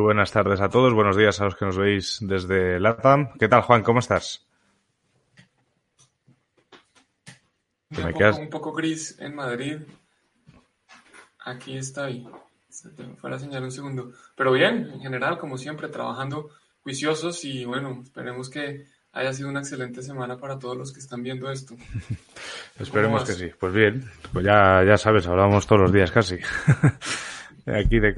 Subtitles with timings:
[0.00, 3.34] Muy buenas tardes a todos, buenos días a los que nos veis desde LATAM.
[3.38, 3.82] ¿Qué tal, Juan?
[3.82, 4.46] ¿Cómo estás?
[7.90, 9.80] Un, poco, un poco gris en Madrid.
[11.44, 12.26] Aquí estoy.
[12.70, 14.12] Se te fue la señal un segundo.
[14.34, 16.48] Pero bien, en general, como siempre, trabajando
[16.82, 21.22] juiciosos y bueno, esperemos que haya sido una excelente semana para todos los que están
[21.22, 21.76] viendo esto.
[22.78, 23.50] Esperemos que sí.
[23.60, 26.38] Pues bien, pues ya, ya sabes, hablamos todos los días casi.
[27.66, 28.14] aquí de,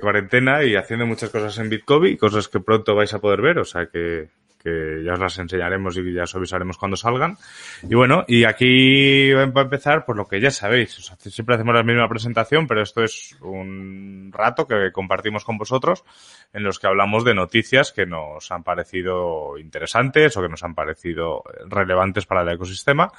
[0.00, 3.64] cuarentena y haciendo muchas cosas en Bitcoin, cosas que pronto vais a poder ver, o
[3.64, 4.28] sea que,
[4.62, 7.36] que ya os las enseñaremos y ya os avisaremos cuando salgan.
[7.82, 10.94] Y bueno, y aquí va a empezar por lo que ya sabéis.
[11.18, 16.04] Siempre hacemos la misma presentación, pero esto es un rato que compartimos con vosotros
[16.52, 20.74] en los que hablamos de noticias que nos han parecido interesantes o que nos han
[20.74, 23.10] parecido relevantes para el ecosistema.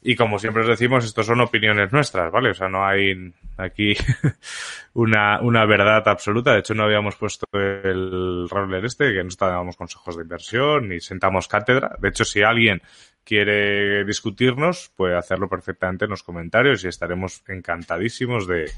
[0.00, 2.50] Y como siempre os decimos, estos son opiniones nuestras, ¿vale?
[2.50, 3.96] O sea, no hay aquí
[4.94, 6.52] una, una verdad absoluta.
[6.52, 11.00] De hecho, no habíamos puesto el roller este, que no estábamos consejos de inversión ni
[11.00, 11.96] sentamos cátedra.
[12.00, 12.80] De hecho, si alguien
[13.24, 18.70] quiere discutirnos, puede hacerlo perfectamente en los comentarios y estaremos encantadísimos de,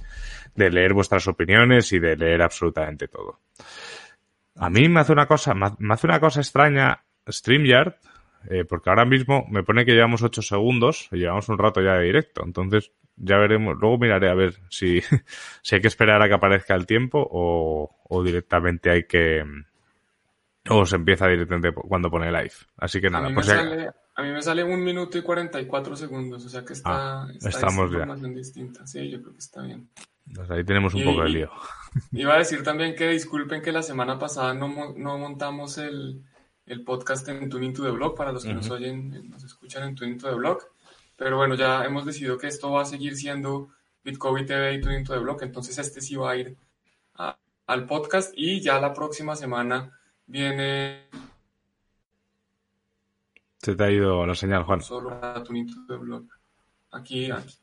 [0.55, 3.41] de leer vuestras opiniones y de leer absolutamente todo.
[4.57, 7.95] A mí me hace una cosa, me hace una cosa extraña StreamYard,
[8.49, 11.95] eh, porque ahora mismo me pone que llevamos 8 segundos y llevamos un rato ya
[11.95, 12.43] de directo.
[12.45, 13.77] Entonces, ya veremos.
[13.81, 15.01] Luego miraré a ver si,
[15.63, 19.45] si hay que esperar a que aparezca el tiempo o, o directamente hay que.
[20.69, 22.53] O se empieza directamente cuando pone live.
[22.77, 26.45] Así que nada, a pues sale, a mí me sale un minuto y 44 segundos,
[26.45, 28.05] o sea que está, Ah, está estamos ya.
[28.29, 28.87] distinta.
[28.87, 29.89] Sí, yo creo que está bien.
[30.35, 31.51] pues ahí tenemos un Y- poco de lío.
[32.13, 36.23] Iba a decir también que disculpen que la semana pasada no, no montamos el,
[36.71, 39.95] el podcast en Tuning to the Blog para los que nos oyen, nos escuchan en
[39.95, 40.59] Tuning to the Blog.
[41.17, 43.69] Pero bueno, ya hemos decidido que esto va a seguir siendo
[44.05, 46.57] Bitcoin TV y Tuning to the Blog, entonces este sí va a ir
[47.17, 47.37] a-
[47.67, 51.09] al podcast y ya la próxima semana viene
[53.59, 54.81] Se te ha ido la señal, Juan.
[54.81, 56.25] solo a Tuning to the Blog.
[56.93, 57.59] Aquí, aquí.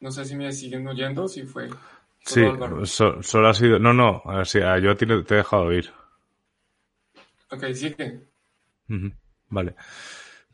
[0.00, 1.68] No sé si me siguen oyendo, si fue.
[2.20, 3.78] Sí, solo so- solo ha sido.
[3.78, 5.90] No, no, a ver, sí, a- yo a ti te he dejado oír.
[7.54, 8.20] Ok, sigue.
[8.88, 9.12] Ujú,
[9.48, 9.76] Vale.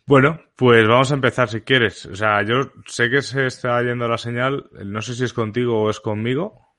[0.07, 2.05] Bueno, pues vamos a empezar si quieres.
[2.07, 4.69] O sea, yo sé que se está yendo la señal.
[4.85, 6.75] No sé si es contigo o es conmigo.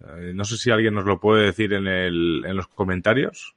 [0.00, 3.56] Eh, no sé si alguien nos lo puede decir en, el, en los comentarios.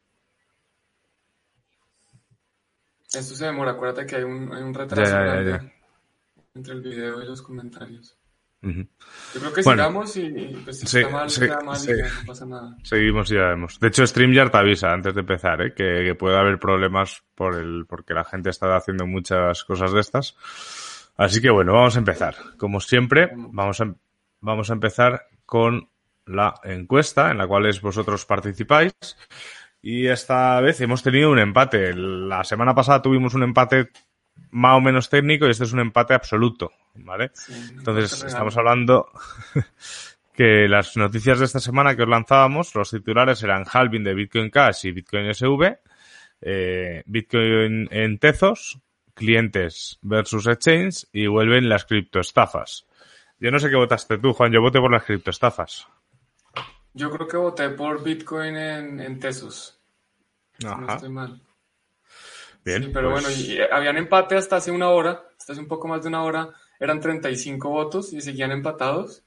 [3.14, 5.74] Esto se demora, acuérdate que hay un, hay un retraso ya, ya, grande ya.
[6.54, 8.19] entre el video y los comentarios.
[8.62, 9.84] Yo creo que Bueno.
[9.84, 10.30] sigamos y,
[10.66, 11.92] pues si Sí, está mal, sí, queda mal sí.
[11.92, 12.78] y no pasa nada.
[12.84, 13.80] Seguimos y ya vemos.
[13.80, 15.74] De hecho, StreamYard te avisa antes de empezar, ¿eh?
[15.74, 20.02] que, que puede haber problemas por el, porque la gente está haciendo muchas cosas de
[20.02, 20.36] estas.
[21.16, 22.36] Así que bueno, vamos a empezar.
[22.58, 23.94] Como siempre, vamos a,
[24.42, 25.90] vamos a empezar con
[26.26, 28.94] la encuesta en la cual vosotros participáis.
[29.82, 31.94] Y esta vez hemos tenido un empate.
[31.96, 33.90] La semana pasada tuvimos un empate
[34.52, 36.72] más o menos técnico y este es un empate absoluto,
[37.04, 37.32] ¿vale?
[37.34, 39.10] Sí, Entonces, estamos hablando
[40.34, 44.50] que las noticias de esta semana que os lanzábamos, los titulares eran halving de Bitcoin
[44.50, 45.80] Cash y Bitcoin SV,
[46.42, 48.80] eh, Bitcoin en Tezos,
[49.14, 52.86] clientes versus exchange y vuelven las criptoestafas.
[53.40, 55.88] Yo no sé qué votaste tú, Juan, yo voté por las criptoestafas.
[56.94, 59.80] Yo creo que voté por Bitcoin en, en Tesos.
[60.64, 61.42] No estoy mal.
[62.66, 65.62] Bien, Sí, pero pues- bueno, y, y habían empate hasta hace una hora, hasta hace
[65.62, 69.24] un poco más de una hora, eran 35 votos y seguían empatados.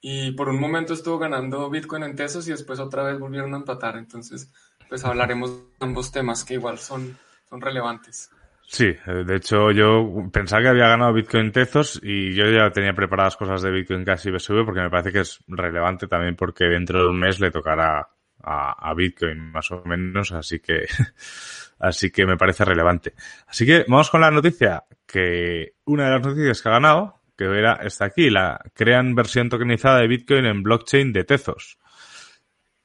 [0.00, 3.58] Y por un momento estuvo ganando Bitcoin en Tesos y después otra vez volvieron a
[3.58, 3.96] empatar.
[3.96, 4.52] Entonces,
[4.88, 8.30] pues hablaremos de ambos temas que igual son, son relevantes.
[8.68, 12.94] Sí, eh, de hecho yo pensaba que había ganado Bitcoin Tezos y yo ya tenía
[12.94, 16.64] preparadas cosas de Bitcoin Cash y BSV porque me parece que es relevante también porque
[16.64, 18.08] dentro de un mes le tocará
[18.42, 20.86] a, a Bitcoin más o menos, así que
[21.78, 23.14] así que me parece relevante.
[23.46, 27.44] Así que vamos con la noticia que una de las noticias que ha ganado, que
[27.44, 31.78] era está aquí, la crean versión tokenizada de Bitcoin en blockchain de Tezos.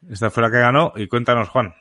[0.09, 1.73] Esta fue la que ganó y cuéntanos Juan.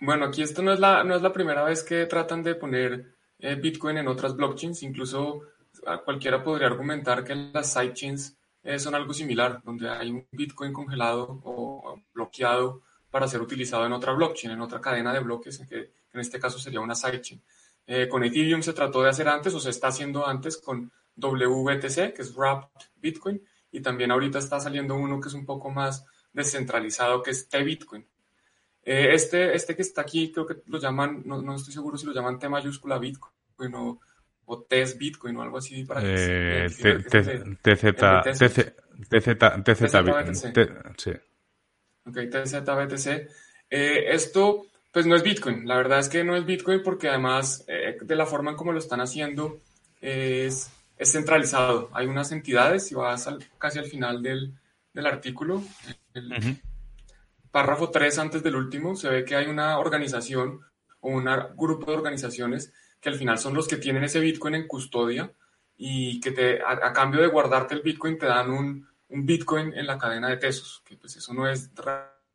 [0.00, 3.14] Bueno, aquí esto no es la, no es la primera vez que tratan de poner
[3.38, 4.82] eh, Bitcoin en otras blockchains.
[4.82, 5.42] Incluso
[6.04, 11.40] cualquiera podría argumentar que las sidechains eh, son algo similar, donde hay un Bitcoin congelado
[11.44, 16.20] o bloqueado para ser utilizado en otra blockchain, en otra cadena de bloques, que en
[16.20, 17.42] este caso sería una sidechain.
[17.86, 22.14] Eh, con Ethereum se trató de hacer antes o se está haciendo antes con WBTC,
[22.14, 23.42] que es Wrapped Bitcoin,
[23.72, 28.06] y también ahorita está saliendo uno que es un poco más descentralizado, que es T-Bitcoin.
[28.82, 32.06] Eh, este, este que está aquí, creo que lo llaman, no, no, estoy seguro si
[32.06, 34.00] lo llaman T mayúscula Bitcoin o,
[34.46, 37.10] o TES Bitcoin o algo así para que TZ,
[37.62, 37.92] TZ,
[40.96, 41.12] sí.
[42.06, 43.28] Ok, TZBTC.
[43.70, 45.66] Eh, esto, pues no es Bitcoin.
[45.66, 48.72] La verdad es que no es Bitcoin porque además eh, de la forma en cómo
[48.72, 49.60] lo están haciendo
[50.00, 51.90] es, es centralizado.
[51.92, 54.54] Hay unas entidades, si vas casi al final del,
[54.92, 55.62] del artículo,
[56.14, 56.60] el
[57.50, 60.60] párrafo 3 antes del último, se ve que hay una organización
[61.00, 64.68] o un grupo de organizaciones que al final son los que tienen ese Bitcoin en
[64.68, 65.32] custodia
[65.76, 69.86] y que te, a, cambio de guardarte el Bitcoin te dan un, un, Bitcoin en
[69.86, 71.70] la cadena de Tesos, que pues eso no es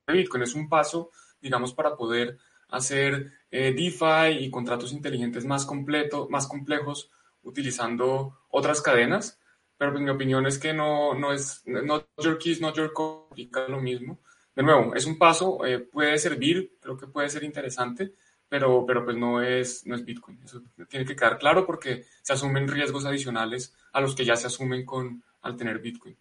[0.07, 1.11] Bitcoin, es un paso,
[1.41, 2.37] digamos, para poder
[2.69, 7.09] hacer eh, DeFi y contratos inteligentes más, completo, más complejos
[7.43, 9.39] utilizando otras cadenas,
[9.77, 13.49] pero pues mi opinión es que no, no es not your keys, not your code,
[13.67, 14.19] lo mismo.
[14.55, 18.13] De nuevo, es un paso, eh, puede servir, creo que puede ser interesante,
[18.47, 20.39] pero, pero pues no es, no es Bitcoin.
[20.43, 24.47] Eso tiene que quedar claro porque se asumen riesgos adicionales a los que ya se
[24.47, 26.17] asumen con, al tener Bitcoin.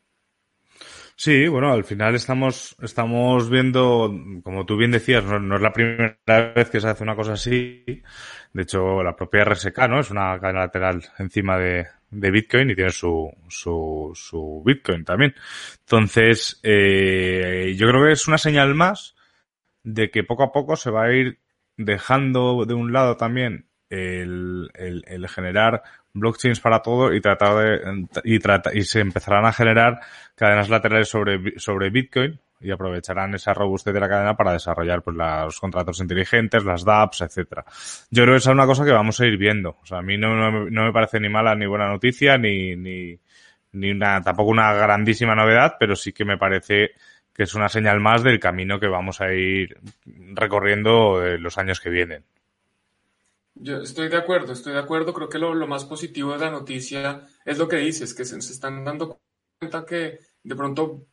[1.17, 4.13] Sí, bueno, al final estamos, estamos viendo,
[4.43, 6.19] como tú bien decías, no, es la primera
[6.55, 7.85] vez que se hace una cosa así.
[8.53, 10.01] De hecho, la propia RSK, ¿no?
[10.01, 15.35] Es una cadena lateral encima de, de Bitcoin y tiene su, su, su Bitcoin también.
[15.81, 19.15] Entonces, eh, yo creo que es una señal más
[19.85, 21.41] de que poco a poco se va a ir
[21.77, 25.83] dejando de un lado también el, el, generar
[26.15, 30.01] blockchains para todo y tratar de, y, trata, y se empezarán a generar
[30.35, 35.17] cadenas laterales sobre, sobre Bitcoin y aprovecharán esa robustez de la cadena para desarrollar pues,
[35.17, 37.65] los contratos inteligentes, las dApps, etcétera.
[38.11, 39.77] Yo creo que esa es una cosa que vamos a ir viendo.
[39.83, 42.75] O sea, a mí no, no, no me parece ni mala ni buena noticia, ni,
[42.77, 43.19] ni,
[43.73, 46.93] ni una, tampoco una grandísima novedad, pero sí que me parece
[47.35, 49.77] que es una señal más del camino que vamos a ir
[50.35, 52.25] recorriendo los años que vienen.
[53.55, 55.15] Yo estoy de acuerdo, estoy de acuerdo.
[55.15, 58.85] Creo que lo, más positivo de la noticia es lo que dices, que se, están
[58.85, 59.21] dando
[59.59, 61.07] cuenta que de pronto...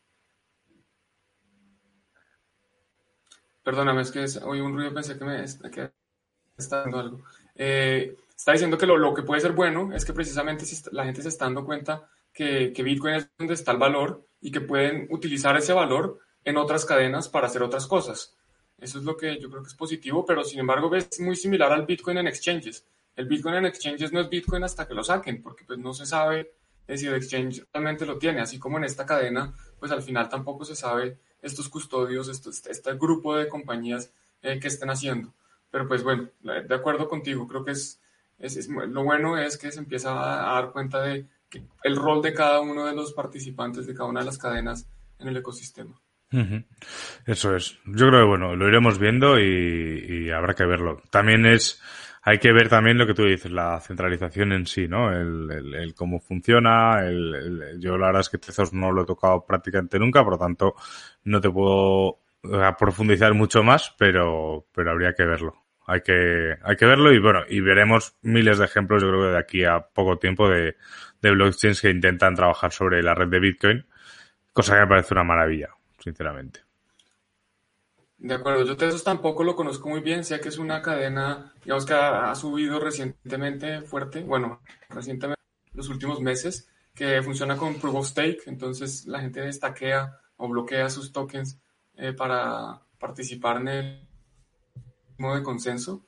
[3.63, 5.61] Perdóname, es que oí un ruido, pensé que me está,
[6.81, 7.21] dando algo.
[7.53, 11.21] Eh, está diciendo que lo, lo, que puede ser bueno es que precisamente la gente
[11.21, 15.07] se está dando cuenta que, que Bitcoin es donde está el valor y que pueden
[15.11, 18.35] utilizar ese valor en otras cadenas para hacer otras cosas.
[18.81, 21.72] Eso es lo que yo creo que es positivo, pero sin embargo es muy similar
[21.72, 22.83] al Bitcoin en exchanges.
[23.16, 26.07] El Bitcoin en exchanges no es Bitcoin hasta que lo saquen, porque pues no se
[26.07, 26.56] sabe
[26.88, 30.66] si el exchange realmente lo tiene, así como en esta cadena, pues al final tampoco
[30.66, 34.12] se sabe estos custodios, este grupo de compañías
[34.42, 35.34] eh, que estén haciendo.
[35.69, 38.01] Pero pues bueno, de acuerdo contigo, creo que es,
[38.39, 41.27] es, lo bueno es que se empieza a dar cuenta de
[41.84, 44.88] el rol de cada uno de los participantes de cada una de las cadenas
[45.19, 46.00] en el ecosistema.
[47.25, 47.78] Eso es.
[47.86, 51.01] Yo creo que bueno, lo iremos viendo y, habrá que verlo.
[51.10, 51.81] También es,
[52.22, 55.12] hay que ver también lo que tú dices, la centralización en sí, ¿no?
[55.12, 57.01] El, cómo funciona.
[57.05, 60.39] El, yo la verdad es que Tezos no lo he tocado prácticamente nunca, por lo
[60.39, 60.75] tanto
[61.25, 62.20] no te puedo
[62.77, 65.55] profundizar mucho más, pero, pero habría que verlo.
[65.88, 69.32] Hay que, hay que verlo y bueno, y veremos miles de ejemplos, yo creo que
[69.32, 70.77] de aquí a poco tiempo de,
[71.22, 73.86] de blockchains que intentan trabajar sobre la red de Bitcoin,
[74.53, 75.70] cosa que me parece una maravilla,
[76.03, 76.62] sinceramente.
[78.17, 81.86] De acuerdo, yo Tesos tampoco lo conozco muy bien, sé que es una cadena, digamos
[81.86, 85.41] que ha, subido recientemente fuerte, bueno, recientemente,
[85.74, 90.89] los últimos meses, que funciona con Proof of Stake, entonces la gente destaquea o bloquea
[90.89, 91.60] sus tokens
[91.96, 94.08] eh, para participar en el
[95.17, 96.05] modo de consenso.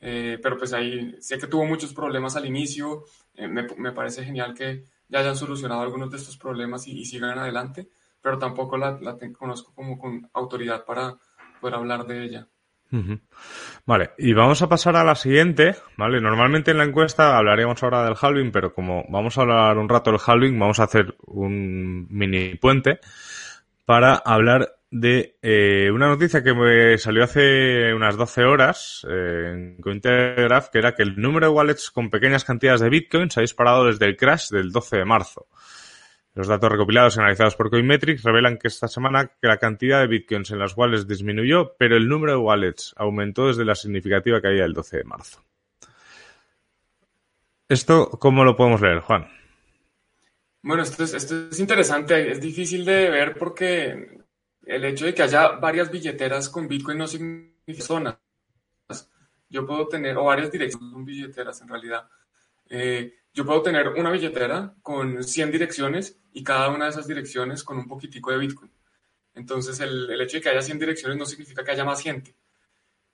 [0.00, 4.24] Eh, pero pues ahí sé que tuvo muchos problemas al inicio, eh, me, me, parece
[4.24, 7.88] genial que ya hayan solucionado algunos de estos problemas y, sigan adelante,
[8.22, 8.98] pero tampoco la,
[9.36, 11.16] conozco como con autoridad para
[11.60, 12.48] poder hablar de ella.
[13.86, 16.20] Vale, y vamos a pasar a la siguiente, ¿vale?
[16.20, 20.10] Normalmente en la encuesta hablaríamos ahora del halving, pero como vamos a hablar un rato
[20.10, 23.00] del halving, vamos a hacer un mini puente
[23.86, 29.76] para hablar de eh, una noticia que me salió hace unas 12 horas eh, en
[29.80, 33.42] Cointelegraph, que era que el número de wallets con pequeñas cantidades de Bitcoin se ha
[33.42, 35.46] disparado desde el crash del 12 de marzo.
[36.34, 40.06] Los datos recopilados y analizados por Coinmetrics revelan que esta semana que la cantidad de
[40.06, 44.62] bitcoins en las wallets disminuyó, pero el número de wallets aumentó desde la significativa caída
[44.62, 45.44] del 12 de marzo.
[47.68, 49.28] ¿Esto cómo lo podemos leer, Juan?
[50.62, 54.20] Bueno, esto es, interesante, es difícil de ver porque
[54.64, 58.18] el hecho de que haya varias billeteras con Bitcoin no significa zonas.
[59.50, 62.08] Yo puedo tener, o varias direcciones, son billeteras en realidad.
[62.70, 67.64] Eh, yo puedo tener una billetera con 100 direcciones y cada una de esas direcciones
[67.64, 68.70] con un poquitico de Bitcoin.
[69.34, 72.34] Entonces, el, hecho de que haya 100 direcciones no significa que haya más gente.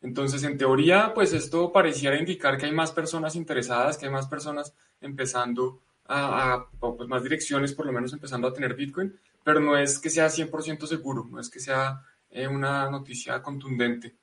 [0.00, 4.26] Entonces, en teoría, pues esto pareciera indicar que hay más personas interesadas, que hay más
[4.26, 9.60] personas empezando a, a pues más direcciones, por lo menos empezando a tener Bitcoin, pero
[9.60, 14.16] no es que sea 100% seguro, no es que sea eh, una noticia contundente.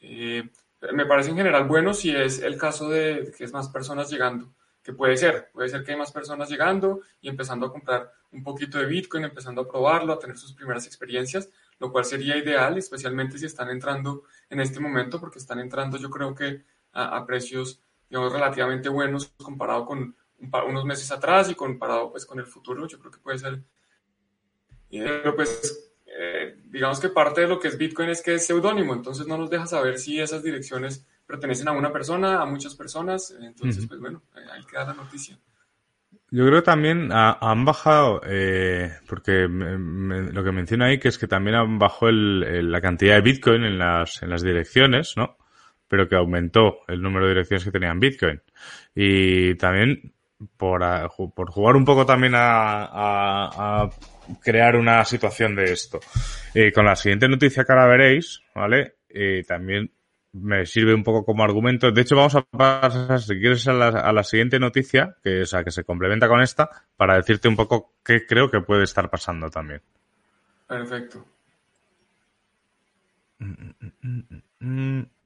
[0.00, 0.48] Eh,
[0.92, 4.50] me parece en general bueno si es el caso de que es más personas llegando
[4.82, 8.42] que puede ser, puede ser que hay más personas llegando y empezando a comprar un
[8.42, 12.78] poquito de Bitcoin, empezando a probarlo, a tener sus primeras experiencias, lo cual sería ideal,
[12.78, 17.80] especialmente si están entrando en este momento, porque están entrando yo creo que a, precios,
[18.08, 20.16] digamos, relativamente buenos comparado con
[20.68, 23.62] unos meses atrás y comparado pues con el futuro, yo creo que puede ser.
[24.90, 28.94] Pero pues, eh, digamos que parte de lo que es Bitcoin es que es seudónimo,
[28.94, 33.34] entonces no nos deja saber si esas direcciones pertenecen a una persona, a muchas personas.
[33.40, 35.38] Entonces, pues bueno, ahí queda la noticia.
[36.32, 41.26] Yo creo que también han bajado, eh, porque lo que menciona ahí que es que
[41.26, 45.36] también han bajado la cantidad de Bitcoin en las, en las direcciones, ¿no?
[45.88, 48.40] Pero que aumentó el número de direcciones que tenían Bitcoin.
[48.94, 50.14] Y también
[50.56, 50.82] por,
[51.34, 53.88] por jugar un poco también a,
[54.40, 55.98] crear una situación de esto.
[56.54, 58.94] Eh, con la siguiente noticia que ahora veréis, ¿vale?
[59.08, 59.90] Eh, también
[60.32, 61.90] me sirve un poco como argumento.
[61.90, 65.54] De hecho, vamos a pasar, si quieres, a la, a la siguiente noticia, que, es
[65.64, 69.50] que se complementa con esta, para decirte un poco qué creo que puede estar pasando
[69.50, 69.82] también.
[70.66, 71.24] Perfecto.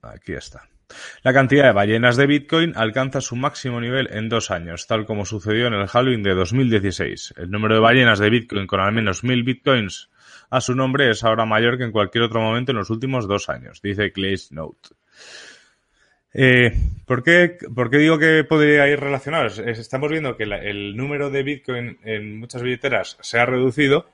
[0.03, 0.69] Aquí está.
[1.23, 5.25] La cantidad de ballenas de Bitcoin alcanza su máximo nivel en dos años, tal como
[5.25, 7.35] sucedió en el Halloween de 2016.
[7.37, 10.11] El número de ballenas de Bitcoin con al menos mil Bitcoins
[10.51, 13.49] a su nombre es ahora mayor que en cualquier otro momento en los últimos dos
[13.49, 14.91] años, dice Clay's Note.
[16.37, 16.73] Eh,
[17.07, 17.59] ¿por, qué,
[17.93, 19.47] digo que podría ir relacionado?
[19.47, 24.11] Estamos viendo que el número de Bitcoin en muchas billeteras se ha reducido,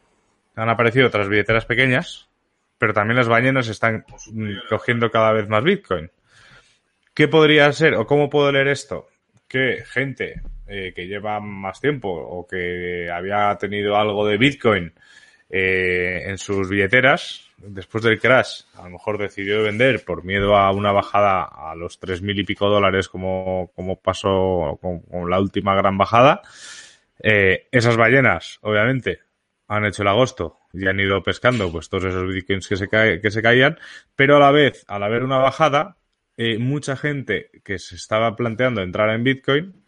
[0.55, 2.29] han aparecido otras billeteras pequeñas,
[2.77, 4.05] pero también las ballenas están
[4.69, 6.11] cogiendo cada vez más Bitcoin.
[7.15, 9.09] ¿Qué podría ser o cómo puedo leer esto?
[9.49, 14.93] Que gente eh, que lleva más tiempo o que había tenido algo de Bitcoin
[15.51, 20.71] eh, en sus billeteras, después del crash, a lo mejor decidió vender por miedo a
[20.71, 25.75] una bajada a los tres mil y pico dólares como, como pasó con, la última
[25.75, 26.43] gran bajada.
[27.23, 29.21] Eh, esas ballenas, obviamente,
[29.67, 33.31] han hecho el agosto y han ido pescando pues todos esos bitcoins que se, que
[33.31, 33.79] se caían,
[34.15, 35.97] pero a la vez, al haber una bajada,
[36.37, 39.85] eh, mucha gente que se estaba planteando entrar en Bitcoin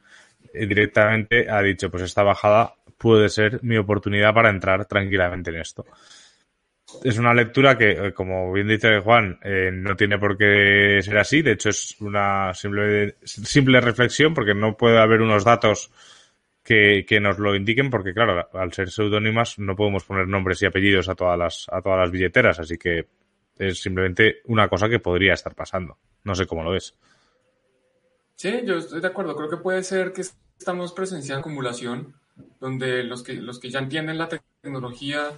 [0.53, 5.85] directamente ha dicho, pues esta bajada puede ser mi oportunidad para entrar tranquilamente en esto.
[7.03, 11.19] Es una lectura que, eh, como bien dice Juan, eh, no tiene por qué ser
[11.19, 11.43] así.
[11.43, 15.91] De hecho, es una simple, simple reflexión porque no puede haber unos datos
[16.63, 20.67] que, que, nos lo indiquen porque, claro, al ser seudónimas no podemos poner nombres y
[20.67, 22.61] apellidos a todas las, a todas las billeteras.
[22.61, 23.09] Así que
[23.59, 25.99] es simplemente una cosa que podría estar pasando.
[26.23, 26.95] No sé cómo lo ves.
[28.37, 29.35] Sí, yo estoy de acuerdo.
[29.35, 30.23] Creo que puede ser que
[30.59, 32.22] estamos presenciando acumulación
[32.61, 35.31] donde los que, los que ya entienden la tecnología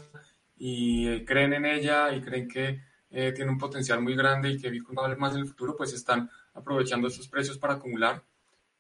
[0.57, 4.59] y eh, creen en ella y creen que eh, tiene un potencial muy grande y
[4.61, 7.75] que Bitcoin va a valer más en el futuro, pues están aprovechando estos precios para
[7.75, 8.23] acumular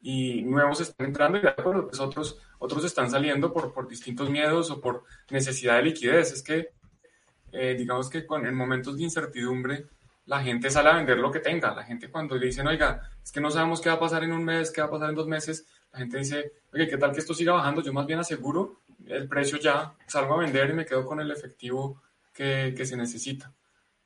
[0.05, 4.29] y nuevos están entrando y de acuerdo, pues otros, otros están saliendo por, por distintos
[4.29, 6.31] miedos o por necesidad de liquidez.
[6.31, 6.69] Es que,
[7.53, 9.87] eh, digamos que con, en momentos de incertidumbre,
[10.27, 11.75] la gente sale a vender lo que tenga.
[11.75, 14.33] La gente cuando le dicen, oiga, es que no sabemos qué va a pasar en
[14.33, 17.13] un mes, qué va a pasar en dos meses, la gente dice, oye, ¿qué tal
[17.13, 17.81] que esto siga bajando?
[17.81, 21.31] Yo más bien aseguro el precio ya, salgo a vender y me quedo con el
[21.31, 23.53] efectivo que, que se necesita.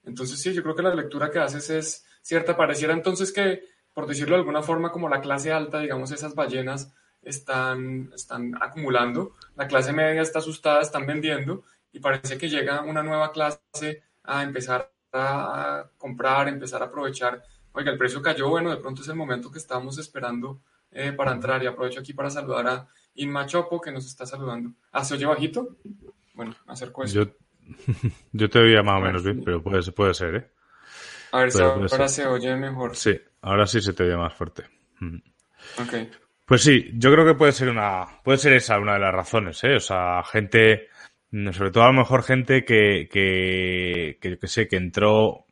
[0.05, 2.59] Entonces sí, yo creo que la lectura que haces es cierta.
[2.59, 3.63] Pareciera entonces que,
[3.95, 6.93] por decirlo de alguna forma, como la clase alta, digamos, esas ballenas
[7.23, 13.03] están, están acumulando, la clase media está asustada, están vendiendo y parece que llega una
[13.03, 17.43] nueva clase a empezar a comprar, empezar a aprovechar.
[17.73, 21.33] Oiga, el precio cayó, bueno, de pronto es el momento que estamos esperando eh, para
[21.33, 24.73] entrar y aprovecho aquí para saludar a Inma Chopo que nos está saludando.
[24.93, 25.77] ¿Ah, se oye bajito?
[26.35, 27.25] Bueno, acerco eso.
[27.25, 27.31] Yo,
[28.33, 30.51] yo te oía más o menos bien, pero puede, puede ser, ¿eh?
[31.33, 32.97] A ver si ahora se oye mejor.
[32.97, 34.65] Sí, ahora sí se te oye más fuerte.
[35.79, 35.95] Ok.
[36.47, 39.63] Pues sí, yo creo que puede ser una, puede ser esa una de las razones,
[39.65, 39.77] ¿eh?
[39.77, 40.89] O sea, gente,
[41.53, 45.45] sobre todo a lo mejor gente que, que, que, que sé, que entró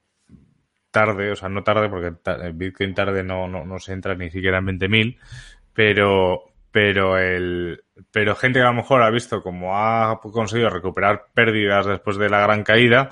[0.97, 2.15] tarde, o sea, no tarde porque
[2.55, 5.19] Bitcoin tarde no, no, no se entra ni siquiera en 20.000,
[5.75, 11.27] pero, pero el pero gente que a lo mejor ha visto como ha conseguido recuperar
[11.35, 13.11] pérdidas después de la gran caída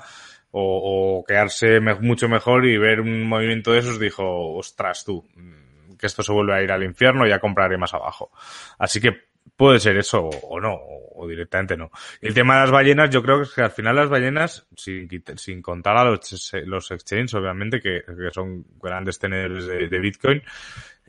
[0.49, 6.07] o, quedarse mucho mejor y ver un movimiento de esos dijo, ostras tú, mm, que
[6.07, 8.31] esto se vuelve a ir al infierno, ya compraré más abajo.
[8.79, 9.25] Así que
[9.55, 11.91] puede ser eso o no, o directamente no.
[12.21, 15.07] el tema de las ballenas, yo creo que, es que al final las ballenas, sin,
[15.37, 20.41] sin contar a los, los exchanges, obviamente, que, son grandes tenedores de, Bitcoin,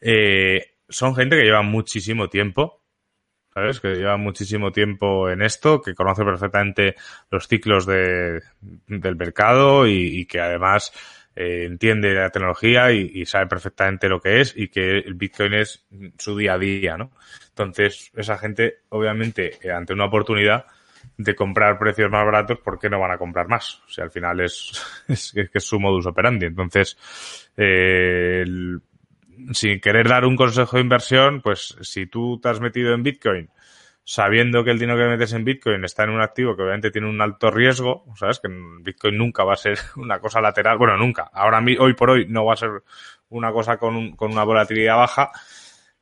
[0.00, 2.82] eh, son gente que lleva muchísimo tiempo
[3.56, 3.80] ¿sabes?
[3.80, 6.94] Que lleva muchísimo tiempo en esto, que conoce perfectamente
[7.30, 10.92] los ciclos de, del mercado y, que además
[11.36, 15.86] eh, entiende la tecnología y, sabe perfectamente lo que es y que el Bitcoin es
[16.16, 17.12] su día a día, ¿no?
[17.50, 20.64] Entonces, esa gente, obviamente, eh, ante una oportunidad
[21.18, 23.82] de comprar precios más baratos, ¿por qué no van a comprar más?
[23.86, 26.46] O sea, al final es, es, es su modus operandi.
[26.46, 26.96] Entonces,
[27.54, 28.80] eh, el,
[29.52, 33.50] sin querer dar un consejo de inversión, pues si tú te has metido en Bitcoin
[34.08, 37.10] sabiendo que el dinero que metes en Bitcoin está en un activo que obviamente tiene
[37.10, 41.28] un alto riesgo, sabes que Bitcoin nunca va a ser una cosa lateral, bueno, nunca,
[41.32, 42.70] ahora hoy por hoy no va a ser
[43.30, 45.32] una cosa con, con una volatilidad baja,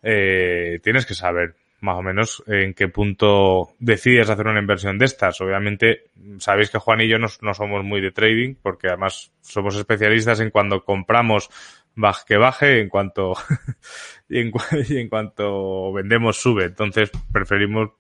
[0.03, 5.05] eh, tienes que saber más o menos en qué punto decides hacer una inversión de
[5.05, 5.39] estas.
[5.43, 6.05] Obviamente,
[6.39, 10.41] sabéis que Juan y yo no, no somos muy de trading, porque además somos especialistas
[10.41, 11.51] en cuando compramos
[11.95, 13.35] baje, que baje en cuanto
[14.29, 14.53] y, en,
[14.89, 16.65] y en cuanto vendemos sube.
[16.65, 17.91] Entonces preferimos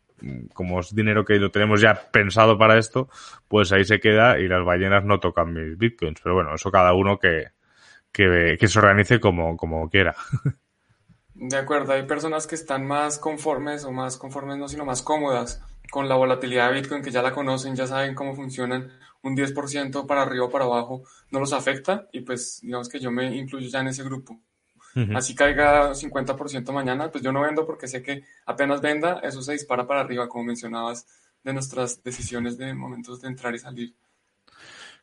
[0.54, 3.08] como es dinero que lo tenemos ya pensado para esto,
[3.48, 6.20] pues ahí se queda y las ballenas no tocan mis bitcoins.
[6.22, 7.48] Pero bueno, eso cada uno que,
[8.12, 10.14] que, que se organice como, como quiera.
[11.34, 15.60] De acuerdo, hay personas que están más conformes o más conformes no, sino más cómodas
[15.90, 18.90] con la volatilidad de Bitcoin, que ya la conocen, ya saben cómo funcionan,
[19.22, 23.10] un 10% para arriba o para abajo no los afecta y pues digamos que yo
[23.10, 24.40] me incluyo ya en ese grupo.
[25.12, 29.52] Así caiga 50% mañana, pues yo no vendo porque sé que apenas venda, eso se
[29.52, 31.08] dispara para arriba, como mencionabas,
[31.42, 33.92] de nuestras decisiones de momentos de entrar y salir.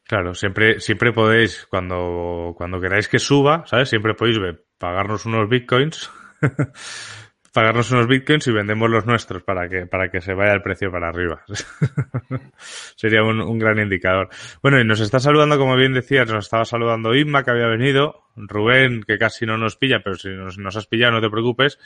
[0.04, 3.90] Claro, siempre, siempre podéis, cuando, cuando queráis que suba, ¿sabes?
[3.90, 4.40] Siempre podéis
[4.78, 6.10] pagarnos unos bitcoins
[7.54, 10.92] pagarnos unos bitcoins y vendemos los nuestros para que, para que se vaya el precio
[10.92, 11.44] para arriba.
[12.96, 14.30] Sería un, gran indicador.
[14.62, 18.24] Bueno, y nos está saludando, como bien decías, nos estaba saludando Inma, que había venido,
[18.36, 21.78] Rubén, que casi no nos pilla, pero si nos, has pillado, no te preocupes,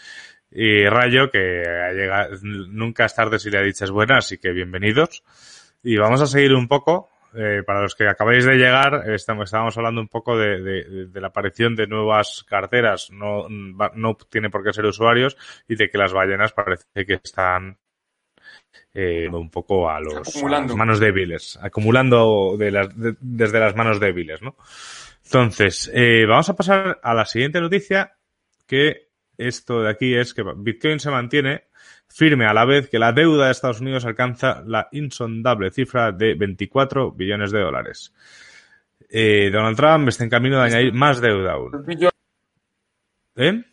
[0.52, 5.24] y Rayo, que ha llegado, nunca es tarde si le dichas buenas, así que bienvenidos.
[5.84, 9.78] Y vamos a seguir un poco, eh, para los que acabáis de llegar, estamos, estábamos
[9.78, 14.86] hablando un poco de, la aparición de nuevas carteras, no, no tiene por qué ser
[14.86, 17.78] usuarios, y de que las ballenas parece que están
[18.94, 24.42] eh, un poco a, los, las manos débiles, acumulando de las, desde las manos débiles,
[24.42, 24.56] ¿no?
[25.26, 28.16] Entonces, eh, vamos a pasar a la siguiente noticia,
[28.68, 31.66] que esto de aquí es que Bitcoin se mantiene
[32.08, 36.36] firme a la vez que la deuda de Estados Unidos alcanza la insondable cifra de
[36.36, 38.14] 24 billones de dólares.
[39.10, 41.86] Eh, Donald Trump está en camino de añadir más deuda aún.
[43.36, 43.64] ¿Eh?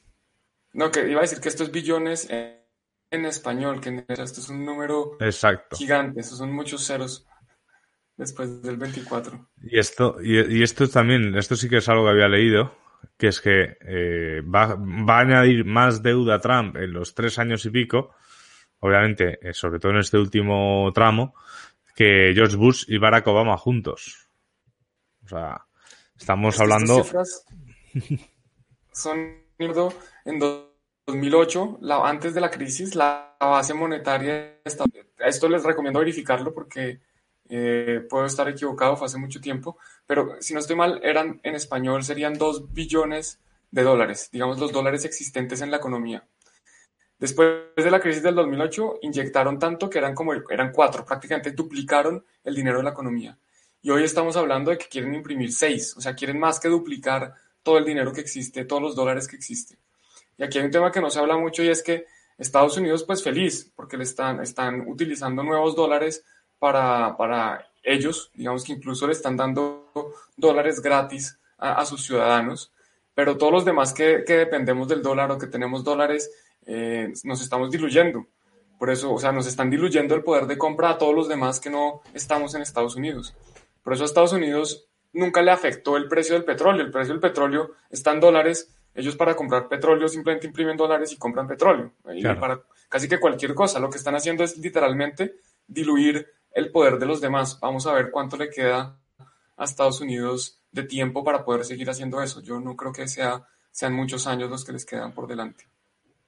[0.73, 5.17] No, que iba a decir que estos billones en, español, que esto es un número
[5.21, 5.77] Exacto.
[5.77, 7.27] gigante, estos son muchos ceros
[8.17, 9.49] después del 24.
[9.63, 12.75] Y esto, y, esto también, esto sí que es algo que había leído,
[13.23, 17.39] que es que eh, va, va, a añadir más deuda a Trump en los tres
[17.39, 18.17] años y pico
[18.81, 21.35] obviamente, eh, sobre todo en este último tramo,
[21.95, 24.29] que George Bush y Barack Obama juntos.
[25.25, 25.65] O sea,
[26.19, 27.07] estamos hablando...
[28.93, 29.37] son
[30.25, 30.39] en
[31.07, 34.61] 2008, la, antes de la crisis, la base monetaria...
[35.19, 37.01] Esto les recomiendo verificarlo porque
[37.55, 41.55] eh, puedo estar equivocado, fue hace mucho tiempo, pero si no estoy mal, eran en
[41.55, 46.27] español serían 2 billones de dólares, digamos los dólares existentes en la economía.
[47.19, 52.25] Después de la crisis del 2008, inyectaron tanto que eran como eran cuatro, prácticamente duplicaron
[52.43, 53.39] el dinero de la economía.
[53.83, 57.35] Y hoy estamos hablando de que quieren imprimir seis, o sea, quieren más que duplicar
[57.63, 59.79] todo el dinero que existe, todos los dólares que existen.
[60.39, 62.07] Y aquí hay un tema que no se habla mucho y es que
[62.39, 66.25] Estados Unidos, pues feliz, porque le están, están utilizando nuevos dólares
[66.63, 69.91] para, para ellos, digamos que incluso le están dando
[70.37, 72.71] dólares gratis a, a sus ciudadanos,
[73.17, 76.31] pero todos los demás que, que dependemos del dólar o que tenemos dólares,
[76.67, 78.29] eh, nos estamos diluyendo.
[78.79, 81.59] Por eso, o sea, nos están diluyendo el poder de compra a todos los demás
[81.59, 83.35] que no estamos en Estados Unidos.
[83.83, 86.85] Por eso a Estados Unidos nunca le afectó el precio del petróleo.
[86.85, 88.73] El precio del petróleo está en dólares.
[88.95, 91.91] Ellos para comprar petróleo simplemente imprimen dólares y compran petróleo.
[92.39, 93.81] Para casi que cualquier cosa.
[93.81, 95.35] Lo que están haciendo es literalmente
[95.67, 97.59] diluir el poder de los demás.
[97.61, 98.97] Vamos a ver cuánto le queda
[99.57, 102.43] a Estados Unidos de tiempo para poder seguir haciendo eso.
[102.43, 105.67] Yo no creo que sea, sean muchos años los que les quedan por delante.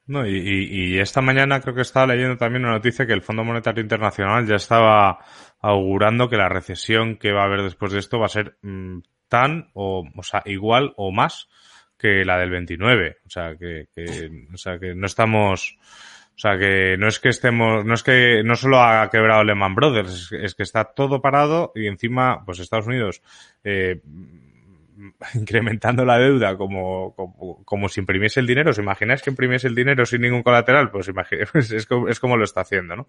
[0.07, 3.83] No, y, esta mañana creo que estaba leyendo también una noticia que el Fondo Monetario
[3.83, 5.19] Internacional ya estaba
[5.61, 8.99] augurando que la recesión que va a haber después de esto va a ser mm,
[9.29, 11.49] tan o, o sea, igual o más
[11.99, 13.17] que la del 29.
[13.25, 13.89] O sea, que,
[14.53, 15.79] o sea, que no estamos,
[16.37, 19.75] o sea, que no es que estemos, no es que no solo ha quebrado Lehman
[19.75, 23.23] Brothers, es, que está todo parado y encima, pues Estados Unidos,
[23.63, 24.01] eh,
[25.35, 28.71] incrementando la deuda como, como, como, si imprimiese el dinero.
[28.71, 30.91] ¿Os imagináis que imprimiese el dinero sin ningún colateral?
[30.91, 31.11] Pues,
[31.53, 33.07] pues es, como, es como lo está haciendo, ¿no?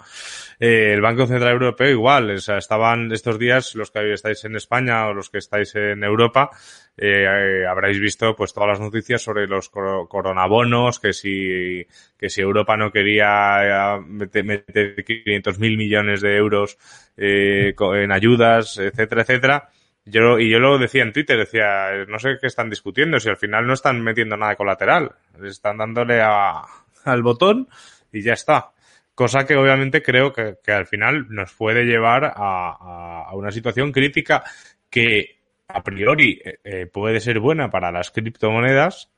[0.59, 4.55] Eh, el Banco Central Europeo igual, o sea, estaban estos días, los que estáis en
[4.55, 6.49] España o los que estáis en Europa,
[6.97, 11.85] eh, habréis visto pues todas las noticias sobre los coronabonos, que si,
[12.17, 16.77] que si Europa no quería eh, meter, meter 500 mil millones de euros
[17.17, 19.69] eh, en ayudas, etcétera, etcétera
[20.05, 23.37] yo, y yo lo decía en Twitter, decía, no sé qué están discutiendo, si al
[23.37, 25.11] final no están metiendo nada colateral,
[25.43, 26.61] están dándole a,
[27.05, 27.67] al botón
[28.11, 28.71] y ya está.
[29.15, 33.91] Cosa que obviamente creo que, que al final nos puede llevar a, a, una situación
[33.91, 34.43] crítica
[34.89, 39.11] que a priori eh, eh, puede ser buena para las criptomonedas,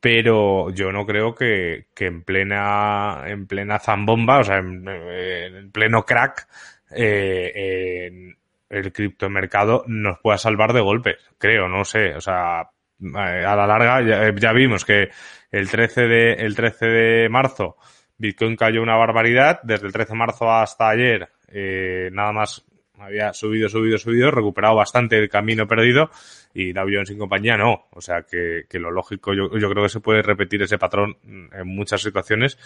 [0.00, 5.70] pero yo no creo que, que en plena en plena zambomba, o sea, en, en
[5.70, 6.48] pleno crack,
[6.96, 8.34] eh,
[8.74, 14.32] el criptomercado nos pueda salvar de golpe, creo, no sé, o sea, a la larga
[14.32, 15.10] ya, vimos que
[15.50, 17.76] el 13 de el 13 de marzo
[18.16, 22.64] Bitcoin cayó una barbaridad, desde el 13 de marzo hasta ayer eh, nada más
[22.98, 26.10] había subido, subido, subido, recuperado bastante el camino perdido
[26.54, 27.86] y Dow Jones sin compañía no.
[27.90, 31.16] O sea que, que lo lógico, yo, yo, creo que se puede repetir ese patrón
[31.24, 32.56] en muchas situaciones.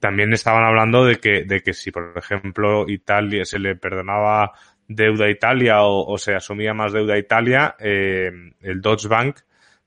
[0.00, 4.52] También estaban hablando de que, de que si, por ejemplo, Italia se le perdonaba
[4.88, 9.40] deuda Italia o, se asumía más deuda Italia, eh, el Deutsche Bank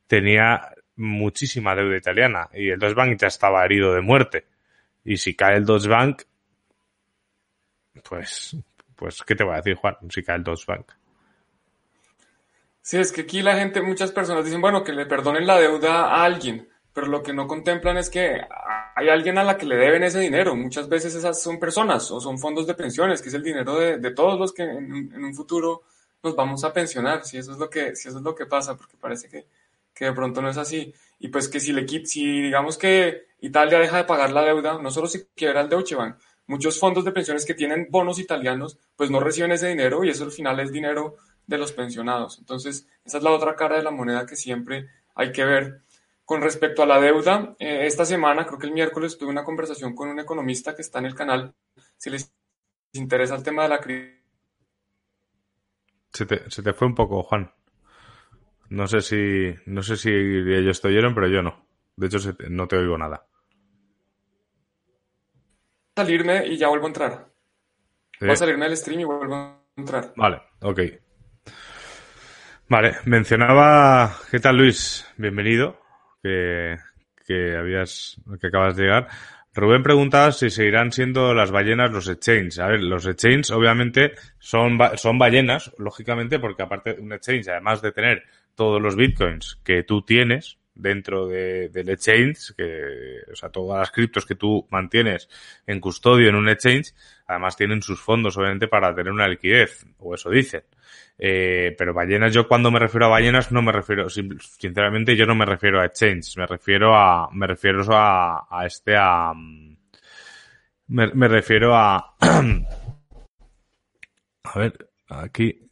[0.07, 4.45] tenía muchísima deuda italiana y el Deutsche Bank ya estaba herido de muerte.
[5.03, 6.21] Y si cae el Deutsche Bank,
[8.07, 8.55] pues,
[8.95, 9.97] pues, ¿qué te voy a decir, Juan?
[10.09, 10.91] Si cae el Deutsche Bank.
[12.81, 16.05] Sí, es que aquí la gente, muchas personas dicen, bueno, que le perdonen la deuda
[16.05, 18.41] a alguien, pero lo que no contemplan es que
[18.95, 20.55] hay alguien a la que le deben ese dinero.
[20.55, 23.97] Muchas veces esas son personas o son fondos de pensiones, que es el dinero de,
[23.97, 25.83] de todos los que en, en, un futuro
[26.23, 28.75] nos vamos a pensionar, si eso es lo que, si eso es lo que pasa,
[28.75, 29.45] porque parece que,
[29.93, 30.93] que de pronto no es así.
[31.19, 34.91] Y pues que si le si digamos que Italia deja de pagar la deuda, no
[34.91, 39.09] solo si quiebra el Deutsche Bank, muchos fondos de pensiones que tienen bonos italianos, pues
[39.09, 41.15] no reciben ese dinero y eso al final es dinero
[41.47, 42.39] de los pensionados.
[42.39, 45.81] Entonces, esa es la otra cara de la moneda que siempre hay que ver.
[46.31, 49.93] Con respecto a la deuda, eh, esta semana, creo que el miércoles, tuve una conversación
[49.93, 51.53] con un economista que está en el canal.
[51.97, 52.33] Si les
[52.93, 54.15] interesa el tema de la crisis.
[56.13, 57.51] Se te, se te fue un poco, Juan.
[58.69, 61.67] No sé si, no sé si ellos te oyeron, pero yo no.
[61.97, 63.27] De hecho, no te oigo nada.
[65.97, 67.29] Salirme y ya vuelvo a entrar.
[68.21, 70.13] Voy a salirme del stream y vuelvo a entrar.
[70.15, 70.79] Vale, ok.
[72.69, 74.17] Vale, mencionaba.
[74.31, 75.05] ¿Qué tal, Luis?
[75.17, 75.80] Bienvenido
[76.21, 76.77] que,
[77.25, 79.07] que habías, que acabas de llegar.
[79.53, 82.59] Rubén preguntaba si seguirán siendo las ballenas los exchanges.
[82.59, 87.81] A ver, los exchanges obviamente son, son ballenas, lógicamente, porque aparte de un exchange, además
[87.81, 88.23] de tener
[88.55, 93.91] todos los bitcoins que tú tienes dentro de, del exchange, que, o sea, todas las
[93.91, 95.29] criptos que tú mantienes
[95.67, 96.93] en custodio en un exchange,
[97.27, 100.63] además tienen sus fondos obviamente para tener una liquidez, o eso dicen.
[101.17, 105.35] Eh, pero ballenas, yo cuando me refiero a ballenas no me refiero, sinceramente yo no
[105.35, 109.33] me refiero a exchange, me refiero a, me refiero a, a este, a,
[110.87, 112.15] me, me refiero a,
[114.43, 115.67] a ver, aquí,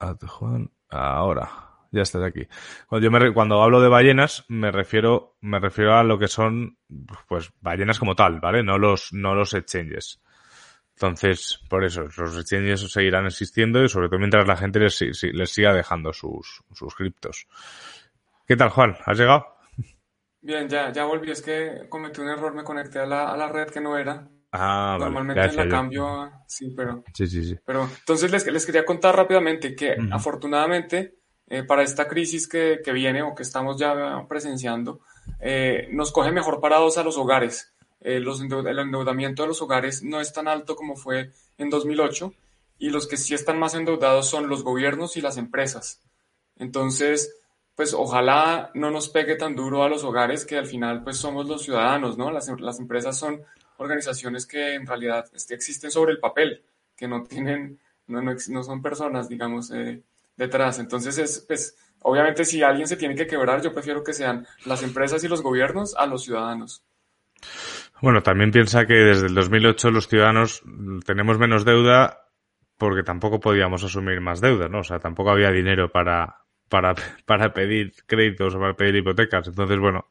[0.00, 2.46] a Juan, ahora, ya estás aquí.
[2.88, 6.78] Cuando yo me, cuando hablo de ballenas, me refiero, me refiero a lo que son,
[7.26, 8.62] pues, ballenas como tal, ¿vale?
[8.62, 10.20] No los, no los exchanges.
[10.94, 15.50] Entonces, por eso, los exchanges seguirán existiendo y sobre todo mientras la gente les, les
[15.50, 17.46] siga dejando sus, sus criptos.
[18.46, 18.96] ¿Qué tal, Juan?
[19.04, 19.46] ¿Has llegado?
[20.40, 21.30] Bien, ya, ya volví.
[21.30, 24.28] Es que cometí un error, me conecté a la, a la red que no era.
[24.50, 25.64] Ah, Normalmente vale.
[25.64, 27.04] la cambio, sí, pero...
[27.12, 27.58] Sí, sí, sí.
[27.66, 30.14] Pero entonces les, les quería contar rápidamente que uh -huh.
[30.14, 35.00] afortunadamente eh, para esta crisis que, que, viene o que estamos ya presenciando,
[35.40, 40.02] eh, nos coge mejor parados a los hogares eh, los el endeudamiento de los hogares
[40.04, 42.32] no es tan alto como fue en 2008
[42.78, 46.00] y los que sí están más endeudados son los gobiernos y las empresas.
[46.56, 47.34] Entonces,
[47.74, 51.48] pues ojalá no nos pegue tan duro a los hogares que al final pues somos
[51.48, 52.30] los ciudadanos, ¿no?
[52.30, 53.42] Las, las empresas son
[53.78, 56.62] organizaciones que en realidad este, existen sobre el papel,
[56.96, 60.02] que no tienen, no, no, no son personas, digamos, eh,
[60.38, 60.78] detrás.
[60.78, 64.82] Entonces, es, pues, obviamente si alguien se tiene que quebrar, yo prefiero que sean las
[64.82, 66.82] empresas y los gobiernos a los ciudadanos.
[68.00, 70.62] Bueno, también piensa que desde el 2008 los ciudadanos
[71.04, 72.20] tenemos menos deuda
[72.78, 74.78] porque tampoco podíamos asumir más deuda, ¿no?
[74.80, 76.36] O sea, tampoco había dinero para,
[76.68, 76.94] para,
[77.26, 79.48] para pedir créditos o para pedir hipotecas.
[79.48, 80.06] Entonces, bueno,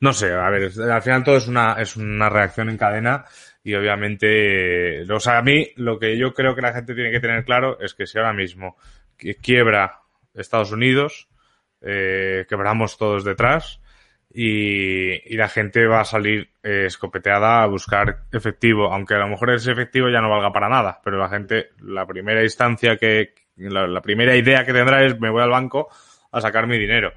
[0.00, 3.26] no sé, a ver, al final todo es una, es una reacción en cadena
[3.62, 7.20] y obviamente, o sea, a mí lo que yo creo que la gente tiene que
[7.20, 8.78] tener claro es que si ahora mismo
[9.42, 10.00] quiebra
[10.34, 11.28] Estados Unidos,
[11.80, 13.80] eh, quebramos todos detrás
[14.32, 19.50] y, la gente va a salir eh, escopeteada a buscar efectivo, aunque a lo mejor
[19.50, 23.86] ese efectivo ya no valga para nada, pero la gente, la primera instancia que, la,
[23.86, 25.88] la primera idea que tendrá es me voy al banco
[26.30, 27.12] a sacar mi dinero.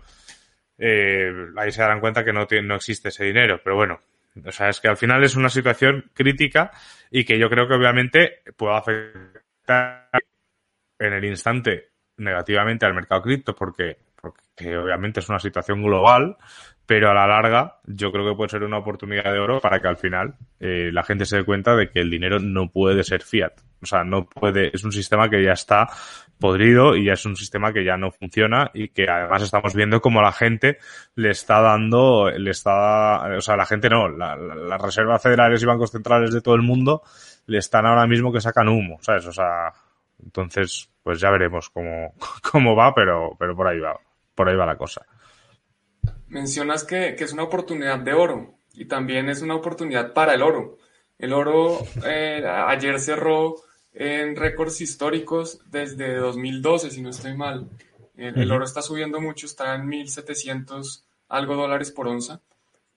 [0.78, 4.02] Eh, ahí se darán cuenta que no, no existe ese dinero, pero bueno,
[4.44, 6.72] o sea, es que al final es una situación crítica
[7.12, 10.10] y que yo creo que obviamente puede afectar
[10.98, 11.93] en el instante
[12.24, 16.38] negativamente al mercado cripto porque, porque obviamente es una situación global,
[16.86, 19.88] pero a la larga yo creo que puede ser una oportunidad de oro para que
[19.88, 23.22] al final eh, la gente se dé cuenta de que el dinero no puede ser
[23.22, 23.54] fiat.
[23.82, 25.88] O sea, no puede, es un sistema que ya está
[26.40, 30.02] podrido y ya es un sistema que ya no funciona y que además estamos viendo
[30.02, 30.78] como la gente
[31.16, 35.66] le está dando, le está, o sea, la gente no, las la, reservas federales y
[35.66, 37.02] bancos centrales de todo el mundo
[37.46, 39.26] le están ahora mismo que sacan humo, ¿sabes?
[39.26, 39.72] O sea,
[40.22, 42.13] entonces, pues ya veremos cómo,
[42.52, 44.00] cómo va, pero, pero por ahí va,
[44.34, 45.06] por ahí va la cosa.
[46.28, 50.42] Mencionas que, que es una oportunidad de oro y también es una oportunidad para el
[50.42, 50.78] oro.
[51.18, 53.56] El oro eh, ayer cerró
[53.94, 57.70] en récords históricos desde 2012, si no estoy mal.
[58.16, 62.42] El, oro está subiendo mucho, está en 1.700 algo dólares por onza.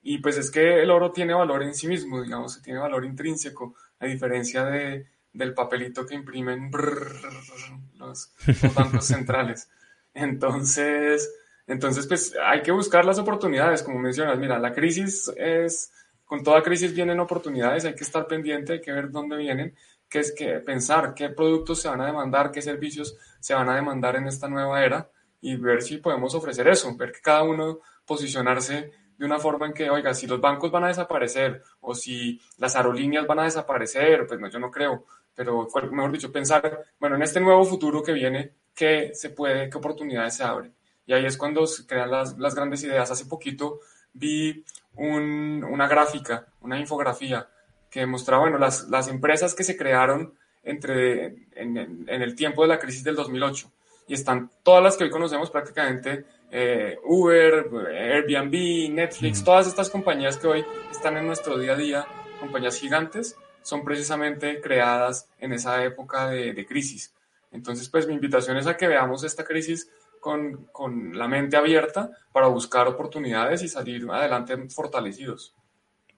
[0.02, 3.74] Y pues es que el oro tiene valor en sí mismo, digamos, tiene valor intrínseco,
[3.98, 9.68] a diferencia de, del papelito que imprimen los, los, bancos centrales.
[10.14, 11.30] Entonces,
[11.68, 14.38] entonces, pues hay que buscar las oportunidades, como mencionas.
[14.38, 15.92] Mira, la crisis es,
[16.24, 19.74] con toda crisis vienen oportunidades, hay que estar pendiente, hay que ver dónde vienen
[20.08, 23.76] que es que pensar qué productos se van a demandar, qué servicios se van a
[23.76, 27.80] demandar en esta nueva era y ver si podemos ofrecer eso, ver que cada uno
[28.04, 32.40] posicionarse de una forma en que, oiga, si los bancos van a desaparecer o si
[32.58, 37.14] las aerolíneas van a desaparecer, pues no, yo no creo, pero mejor dicho, pensar, bueno,
[37.14, 40.74] en este nuevo futuro que viene, ¿qué se puede, qué oportunidades se abren?
[41.06, 43.10] Y ahí es cuando se crean las, las grandes ideas.
[43.10, 43.80] Hace poquito
[44.14, 44.64] vi
[44.96, 47.48] un, una gráfica, una infografía
[47.90, 51.76] que mostraba, bueno, las, las empresas que se crearon entre, en,
[52.08, 53.70] en, el tiempo de la crisis del 2008.
[54.08, 60.38] Y están todas las que hoy conocemos prácticamente, eh, Uber, Airbnb, Netflix, todas estas compañías
[60.38, 62.06] que hoy están en nuestro día a día,
[62.40, 67.12] compañías gigantes, son precisamente creadas en esa época de, crisis.
[67.50, 72.10] Entonces, pues mi invitación es a que veamos esta crisis con, con la mente abierta
[72.30, 75.52] para buscar oportunidades y salir adelante fortalecidos.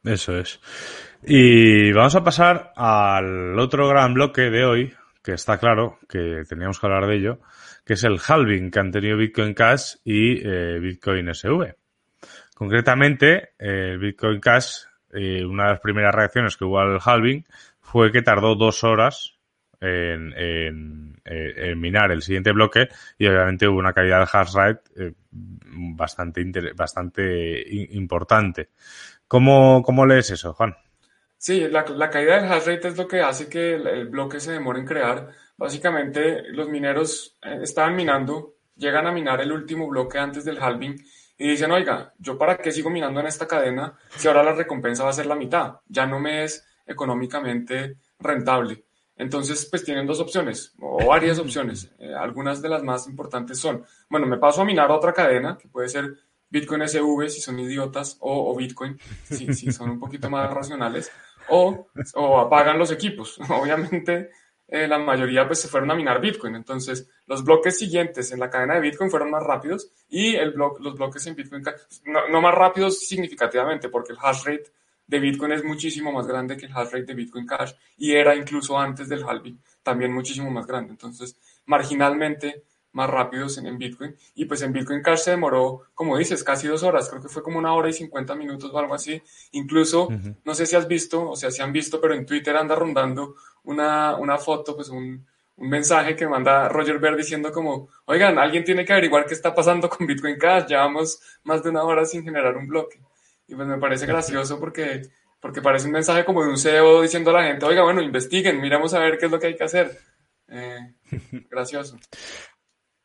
[0.04, 0.60] Eso es.
[1.22, 6.78] Y vamos a pasar al otro gran bloque de hoy, que está claro que teníamos
[6.78, 7.40] que hablar de ello,
[7.82, 11.74] que es el halving que han tenido Bitcoin Cash y eh, Bitcoin SV.
[12.54, 17.44] Concretamente, eh, Bitcoin Cash, eh, una de las primeras reacciones que hubo al halving
[17.80, 19.34] fue que tardó dos horas
[19.80, 26.72] en, en, minar el siguiente bloque y obviamente hubo una caída del hash rate bastante,
[26.74, 28.70] bastante importante.
[29.28, 30.74] ¿Cómo, cómo lees eso, Juan?
[31.36, 34.80] Sí, la, caída del hash rate es lo que hace que el, bloque se demore
[34.80, 35.28] en crear.
[35.56, 40.96] Básicamente, los mineros eh, estaban minando, llegan a minar el último bloque antes del halving
[41.38, 45.04] y dicen, oiga, ¿yo para qué sigo minando en esta cadena si ahora la recompensa
[45.04, 45.76] va a ser la mitad?
[45.86, 48.84] Ya no me es económicamente rentable.
[49.16, 51.92] Entonces, pues tienen dos opciones, o varias opciones.
[51.98, 55.66] Eh, algunas de las más importantes son, bueno, me paso a minar otra cadena, que
[55.66, 56.14] puede ser
[56.48, 61.10] Bitcoin SV si son idiotas, o, o Bitcoin si, si, son un poquito más racionales,
[61.48, 63.38] o, o apagan los equipos.
[63.50, 64.30] Obviamente,
[64.68, 66.54] eh, la mayoría pues se fueron a minar Bitcoin.
[66.54, 70.76] Entonces, los bloques siguientes en la cadena de Bitcoin fueron más rápidos y el blo
[70.78, 71.62] los bloques en Bitcoin
[72.04, 74.70] no, no, más rápidos significativamente porque el hash rate
[75.06, 78.36] de Bitcoin es muchísimo más grande que el hash rate de Bitcoin Cash y era
[78.36, 80.90] incluso antes del halving también muchísimo más grande.
[80.90, 84.16] Entonces, marginalmente más rápidos en, Bitcoin.
[84.34, 87.08] Y pues en Bitcoin Cash se demoró, como dices, casi dos horas.
[87.08, 89.22] Creo que fue como una hora y 50 minutos o algo así.
[89.52, 90.08] Incluso,
[90.44, 93.34] no sé si has visto, o sea, si han visto, pero en Twitter anda rondando
[93.64, 95.24] una, una foto, pues un,
[95.58, 99.54] un mensaje que manda Roger Ver diciendo como, oigan, alguien tiene que averiguar qué está
[99.54, 100.66] pasando con Bitcoin Cash.
[100.66, 103.00] Llevamos más de una hora sin generar un bloque.
[103.46, 105.02] Y pues me parece gracioso porque,
[105.40, 108.60] porque parece un mensaje como de un CEO diciendo a la gente, oiga, bueno, investiguen,
[108.60, 109.98] miramos a ver qué es lo que hay que hacer.
[110.48, 110.94] Eh,
[111.50, 111.98] gracioso.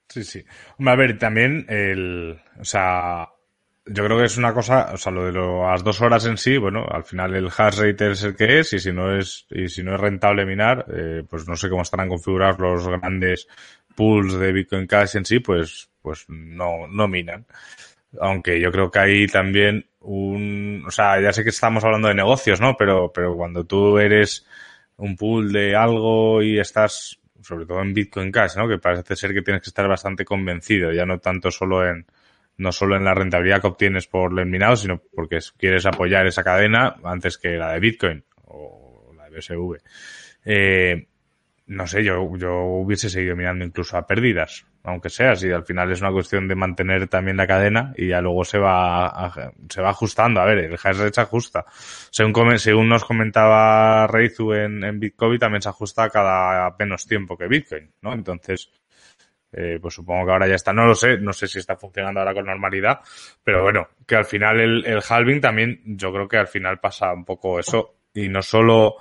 [0.09, 0.43] Sí, sí.
[0.85, 3.29] A ver, también el, o sea,
[3.85, 6.57] yo creo que es una cosa, o sea, lo de las dos horas en sí,
[6.57, 9.69] bueno, al final el hash rate es el que es y si no es, y
[9.69, 13.47] si no es rentable minar, eh, pues no sé cómo estarán configurados los grandes
[13.95, 17.45] pools de Bitcoin Cash en sí, pues, pues no, no minan.
[18.21, 22.13] Aunque yo creo que hay también un, o sea, ya sé que estamos hablando de
[22.15, 22.75] negocios, ¿no?
[22.77, 24.45] Pero, pero cuando tú eres
[24.97, 28.67] un pool de algo y estás, sobre todo en Bitcoin Cash, ¿no?
[28.67, 32.05] Que parece ser que tienes que estar bastante convencido, ya no tanto solo en,
[32.57, 36.43] no solo en la rentabilidad que obtienes por el minado, sino porque quieres apoyar esa
[36.43, 39.77] cadena antes que la de Bitcoin o la de BSV.
[40.45, 41.07] Eh,
[41.65, 45.91] no sé, yo, yo hubiese seguido mirando incluso a pérdidas, aunque sea, si al final
[45.91, 49.31] es una cuestión de mantener también la cadena y ya luego se va,
[49.69, 50.41] se va ajustando.
[50.41, 51.65] A ver, el hash rate se ajusta.
[52.11, 57.47] Según, según nos comentaba Reizu en, en Bitcoin, también se ajusta cada menos tiempo que
[57.47, 58.13] Bitcoin, ¿no?
[58.13, 58.69] Entonces,
[59.53, 60.73] eh, pues supongo que ahora ya está.
[60.73, 62.99] No lo sé, no sé si está funcionando ahora con normalidad,
[63.41, 67.13] pero bueno, que al final el, el halving también, yo creo que al final pasa
[67.13, 68.97] un poco eso y no solo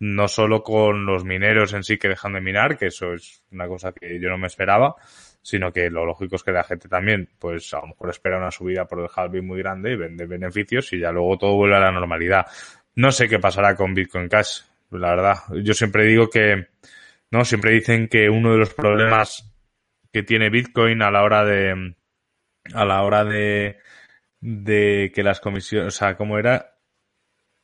[0.00, 3.68] no solo con los mineros en sí que dejan de minar, que eso es una
[3.68, 4.96] cosa que yo no me esperaba,
[5.42, 8.50] sino que lo lógico es que la gente también, pues a lo mejor espera una
[8.50, 11.80] subida por el halving muy grande y vende beneficios y ya luego todo vuelve a
[11.80, 12.46] la normalidad.
[12.94, 15.36] No sé qué pasará con Bitcoin Cash, la verdad.
[15.62, 16.68] Yo siempre digo que,
[17.30, 19.54] no, siempre dicen que uno de los problemas
[20.10, 21.94] que tiene Bitcoin a la hora de,
[22.72, 23.78] a la hora de,
[24.40, 26.78] de que las comisiones, o sea, ¿cómo era?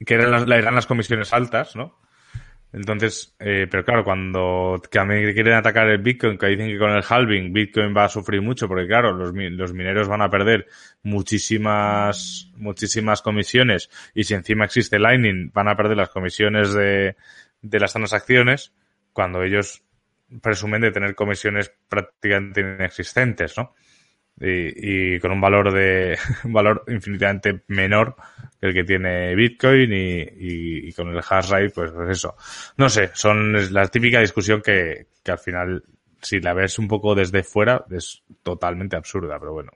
[0.04, 1.98] Que eran las, eran las comisiones altas, ¿no?
[2.76, 6.78] Entonces, eh, pero claro, cuando que a mí quieren atacar el Bitcoin, que dicen que
[6.78, 10.28] con el halving Bitcoin va a sufrir mucho, porque claro, los, los mineros van a
[10.28, 10.66] perder
[11.02, 17.16] muchísimas, muchísimas comisiones y si encima existe Lightning, van a perder las comisiones de,
[17.62, 18.74] de las transacciones
[19.14, 19.82] cuando ellos
[20.42, 23.74] presumen de tener comisiones prácticamente inexistentes, ¿no?
[24.40, 28.16] Y, y, con un valor de un valor infinitamente menor
[28.60, 32.36] que el que tiene Bitcoin y, y, y con el hash rate pues, pues, eso
[32.76, 35.84] no sé son es la típica discusión que, que al final
[36.20, 39.72] si la ves un poco desde fuera es totalmente absurda pero bueno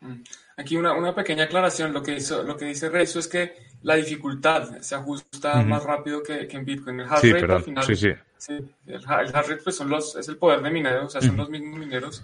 [0.00, 0.20] mm.
[0.58, 3.94] aquí una, una pequeña aclaración lo que hizo lo que dice Rezo es que la
[3.94, 5.66] dificultad se ajusta uh -huh.
[5.66, 7.56] más rápido que, que, en Bitcoin el hash sí, rate perdón.
[7.56, 8.10] al final sí, sí.
[8.36, 8.52] sí
[8.86, 11.30] el, el hash rate pues son los es el poder de minero o sea son
[11.30, 11.38] uh -huh.
[11.38, 12.22] los mismos mineros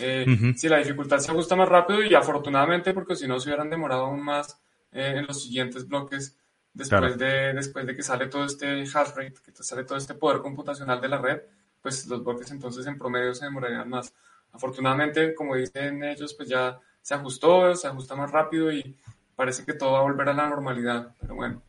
[0.00, 0.54] eh, uh -huh.
[0.56, 4.06] Si la dificultad se ajusta más rápido y afortunadamente, porque si no se hubieran demorado
[4.06, 4.60] aún más
[4.92, 6.36] eh, en los siguientes bloques
[6.72, 7.16] después, claro.
[7.16, 11.00] de, después de que sale todo este hash rate, que sale todo este poder computacional
[11.00, 11.40] de la red,
[11.80, 14.12] pues los bloques entonces en promedio se demorarían más.
[14.52, 18.96] Afortunadamente, como dicen ellos, pues ya se ajustó, se ajusta más rápido y
[19.36, 21.14] parece que todo va a volver a la normalidad.
[21.20, 21.62] Pero bueno,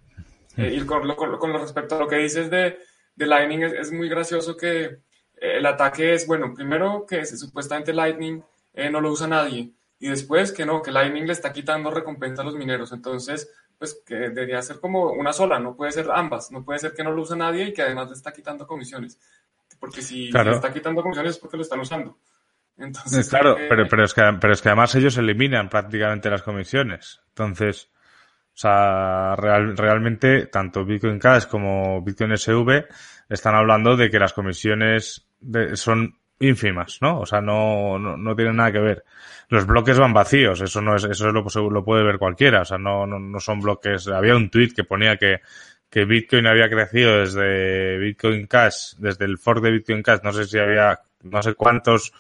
[0.58, 2.78] eh, y con, lo, con, con, respecto a lo que dices de,
[3.16, 5.00] de Lightning, es, es muy gracioso que
[5.38, 8.44] el ataque es, bueno, primero que supuestamente Lightning
[8.74, 12.42] eh, no lo usa nadie y después que no, que Lightning le está quitando recompensa
[12.42, 12.92] a los mineros.
[12.92, 16.94] Entonces, pues que debería ser como una sola, no puede ser ambas, no puede ser
[16.94, 19.20] que no lo usa nadie y que además le está quitando comisiones.
[19.80, 20.52] Porque si claro.
[20.52, 22.18] le está quitando comisiones es porque lo están usando.
[22.78, 23.68] Entonces, claro, que...
[23.68, 27.22] pero, pero, es que, pero es que además ellos eliminan prácticamente las comisiones.
[27.30, 27.90] Entonces,
[28.56, 32.88] o sea, real, realmente tanto Bitcoin Cash como Bitcoin SV
[33.28, 37.20] están hablando de que las comisiones de, son ínfimas, ¿no?
[37.20, 39.04] O sea, no, no, no tienen nada que ver.
[39.50, 42.78] Los bloques van vacíos, eso no es, eso lo, lo puede ver cualquiera, o sea,
[42.78, 44.08] no, no, no son bloques.
[44.08, 45.42] Había un tweet que ponía que,
[45.90, 50.46] que Bitcoin había crecido desde Bitcoin Cash, desde el fork de Bitcoin Cash, no sé
[50.46, 52.14] si había, no sé cuántos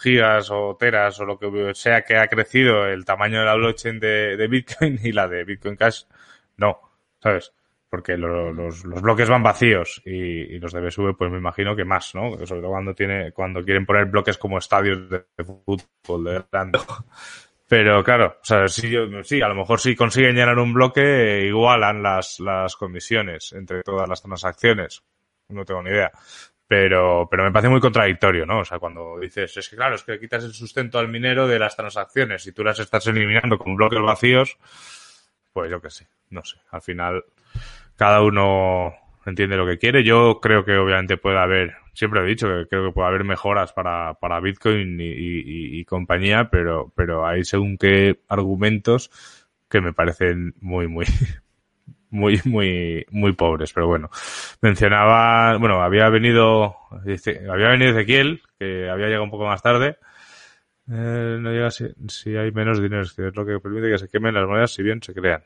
[0.00, 4.00] gigas o teras o lo que sea que ha crecido el tamaño de la blockchain
[4.00, 6.04] de, Bitcoin y la de Bitcoin Cash,
[6.56, 6.80] no,
[7.20, 7.52] ¿sabes?
[7.88, 11.84] porque lo, los, los, bloques van vacíos y, los de BSV pues me imagino que
[11.84, 12.32] más, ¿no?
[12.44, 16.78] Sobre todo cuando tiene, cuando quieren poner bloques como estadios de, de fútbol de grande.
[17.68, 18.94] Pero claro, o sea, sí,
[19.24, 24.08] sí, a lo mejor si consiguen llenar un bloque, igualan las, las comisiones entre todas
[24.08, 25.02] las transacciones.
[25.48, 26.12] No tengo ni idea.
[26.68, 28.60] Pero, pero me parece muy contradictorio, ¿no?
[28.60, 31.60] O sea, cuando dices, es que claro, es que quitas el sustento al minero de
[31.60, 34.58] las transacciones y tú las estás eliminando con bloques vacíos,
[35.52, 36.56] pues yo qué sé, no sé.
[36.70, 37.24] Al final,
[37.96, 38.94] cada uno
[39.24, 40.02] entiende lo que quiere.
[40.04, 43.72] Yo creo que obviamente puede haber, siempre he dicho que creo que puede haber mejoras
[43.72, 49.10] para, para Bitcoin y, y, y compañía, pero, pero hay según qué argumentos
[49.68, 51.06] que me parecen muy, muy,
[52.16, 53.72] muy, muy, muy pobres.
[53.72, 54.10] Pero bueno,
[54.60, 59.98] mencionaba, bueno, había venido, había venido Ezequiel, que había llegado un poco más tarde.
[60.88, 64.34] Eh, no llega si, si hay menos dinero, es lo que permite que se quemen
[64.34, 65.42] las monedas si bien se crean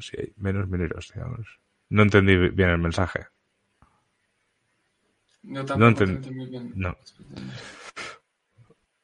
[0.00, 1.46] si hay menos mineros, digamos.
[1.90, 3.26] No entendí bien el mensaje.
[5.42, 6.28] No, no entendí.
[6.46, 6.72] Bien.
[6.76, 6.96] No.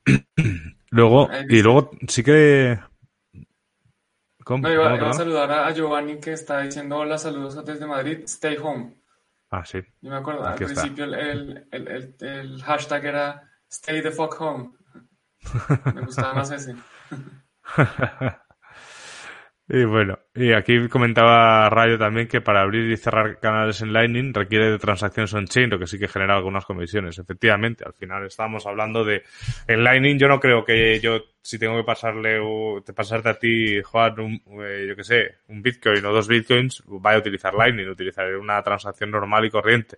[0.91, 2.79] Luego, y luego sí que...
[4.45, 4.69] ¿Cómo?
[4.69, 9.03] iba, a saludar a Giovanni que está diciendo hola, saludos desde Madrid, stay home.
[9.51, 9.79] Ah, sí.
[10.01, 14.73] Yo me acuerdo, al principio el, el, el, hashtag era stay the fuck home.
[15.95, 16.75] me gustaba más ese.
[19.67, 24.35] Y bueno, y aquí comentaba Rayo también que para abrir y cerrar canales en Lightning
[24.35, 27.19] requiere de transacciones on-chain, lo que sí que genera algunas comisiones.
[27.19, 29.23] Efectivamente, al final estamos hablando de...
[29.67, 33.39] En Lightning yo no creo que yo, si tengo que pasarle, o te pasarte a
[33.39, 37.55] ti, Juan, un, eh, yo que sé, un Bitcoin o dos Bitcoins, vaya a utilizar
[37.55, 39.97] Lightning, utilizaré una transacción normal y corriente.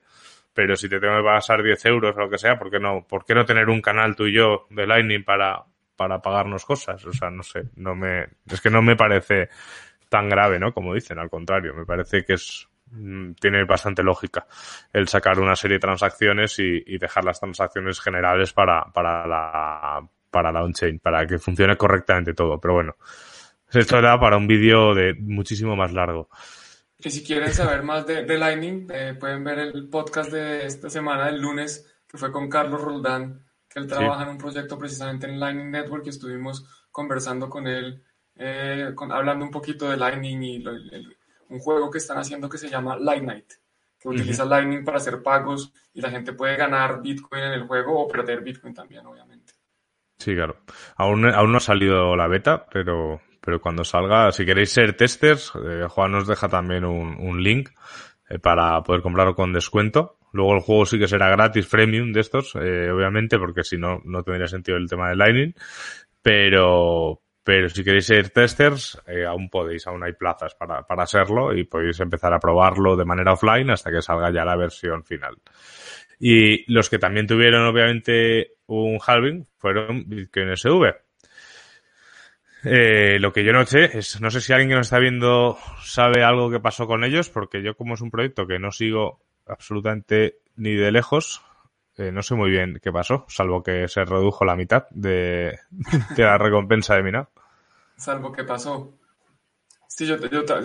[0.54, 3.04] Pero si te tengo que pasar 10 euros o lo que sea, ¿por qué no,
[3.06, 5.64] por qué no tener un canal tuyo de Lightning para,
[5.97, 7.05] para pagarnos cosas.
[7.05, 9.49] O sea, no sé, no me, es que no me parece
[10.09, 10.72] tan grave, ¿no?
[10.72, 14.47] Como dicen, al contrario, me parece que es, mm, tiene bastante lógica
[14.92, 20.53] el sacar una serie de transacciones y, dejar las transacciones generales para, para la, para
[20.53, 22.61] la on-chain, para que funcione correctamente todo.
[22.61, 22.97] Pero bueno,
[23.72, 26.28] esto era para un vídeo de muchísimo más largo.
[26.99, 31.26] Que si quieren saber más de, Lightning, eh, pueden ver el podcast de esta semana,
[31.26, 33.45] del lunes, que fue con Carlos Roldán,
[33.80, 38.02] él trabaja en un proyecto precisamente en Lightning Network y estuvimos conversando con él,
[38.36, 40.64] eh, hablando un poquito de Lightning y
[41.48, 43.52] un juego que están haciendo que se llama Lightnight,
[43.98, 48.00] que utiliza Lightning para hacer pagos y la gente puede ganar Bitcoin en el juego
[48.00, 49.52] o perder Bitcoin también, obviamente.
[50.18, 50.56] Sí, claro.
[50.96, 55.52] Aún, aún no ha salido la beta, pero, pero cuando salga, si queréis ser testers,
[55.54, 57.70] eh, Juan nos deja también un, un link
[58.28, 60.18] eh, para poder comprarlo con descuento.
[60.37, 64.03] Luego el juego sí que será gratis, premium de estos, eh, obviamente, porque si no,
[64.05, 65.55] no tendría sentido el tema de Lightning.
[66.20, 71.57] Pero, pero si queréis ser testers, eh, aún podéis, aún hay plazas para, para serlo
[71.57, 75.37] y podéis empezar a probarlo de manera offline hasta que salga ya la versión final.
[76.18, 80.95] Y los que también tuvieron, obviamente, un halving fueron Bitcoin SV.
[82.64, 85.57] Eh, lo que yo no sé es, no sé si alguien que nos está viendo
[85.82, 89.20] sabe algo que pasó con ellos, porque yo como es un proyecto que no sigo
[89.47, 91.42] absolutamente ni de lejos,
[91.97, 95.59] eh, no sé muy bien qué pasó, salvo que se redujo la mitad de,
[96.16, 97.28] la recompensa de mina.
[97.97, 98.92] Salvo que pasó.
[99.88, 100.18] Sí, yo,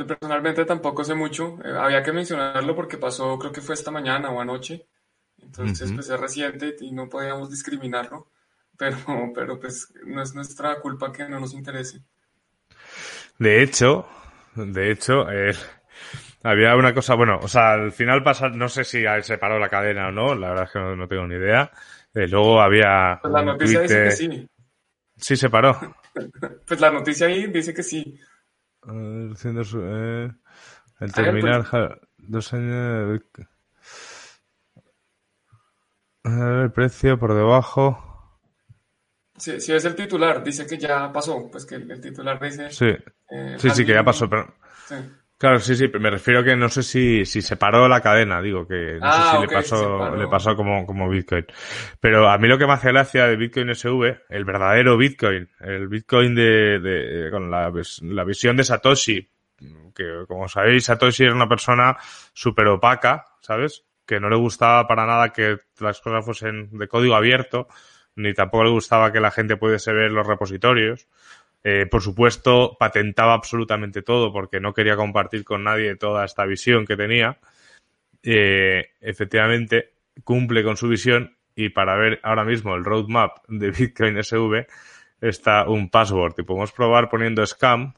[0.05, 1.57] personalmente tampoco sé mucho.
[1.63, 4.85] Eh, había que mencionarlo porque pasó, creo que fue esta mañana o anoche.
[5.41, 8.27] Entonces, pues es reciente y no podíamos discriminarlo
[8.77, 8.97] pero,
[9.35, 12.01] pero pues no es nuestra culpa que no nos interese.
[13.37, 14.07] De hecho,
[14.55, 15.53] de hecho, eh,
[16.43, 19.69] había una cosa, bueno, o sea, al final pasa, no sé si se paró la
[19.69, 21.71] cadena o no, la verdad es que no, tengo ni idea.
[22.13, 23.19] Eh, luego había.
[23.21, 24.49] Pues la noticia dice que sí.
[25.15, 25.77] Sí, se paró.
[26.67, 28.19] pues la noticia ahí dice que sí.
[28.87, 30.31] Eh,
[30.99, 31.91] el terminal, pues.
[32.17, 33.21] dos años.
[36.23, 38.07] El precio por debajo.
[39.37, 42.69] Si, si es el titular, dice que ya pasó, pues que el, titular dice...
[42.69, 44.53] Sí, eh, sí, sí, que ya pasó, pero...
[45.41, 48.67] Claro, sí, sí, me refiero que no sé si, si se paró la cadena, digo,
[48.67, 51.47] que no sé ah, si le pasó, le pasó como, como Bitcoin.
[51.99, 55.87] Pero a mí lo que me hace gracia de Bitcoin SV, el verdadero Bitcoin, el
[55.87, 59.27] Bitcoin de, de con la, la visión de Satoshi,
[59.95, 61.97] que como sabéis, Satoshi era una persona
[62.33, 63.83] súper opaca, ¿sabes?
[64.05, 67.67] Que no le gustaba para nada que las cosas fuesen de código abierto
[68.15, 71.07] ni tampoco le gustaba que la gente pudiese ver los repositorios.
[71.63, 76.85] Eh, por supuesto, patentaba absolutamente todo porque no quería compartir con nadie toda esta visión
[76.85, 77.37] que tenía.
[78.23, 79.93] Eh, efectivamente,
[80.23, 84.67] cumple con su visión y para ver ahora mismo el roadmap de Bitcoin SV
[85.19, 87.93] está un password y podemos probar poniendo scam.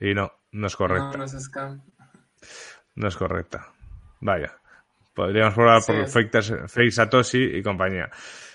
[0.00, 1.12] Y no, no es correcta.
[1.12, 1.80] No, no es scam.
[2.96, 3.68] No es correcta.
[4.20, 4.58] Vaya.
[5.14, 8.10] Podríamos probar por Fake Satoshi y compañía.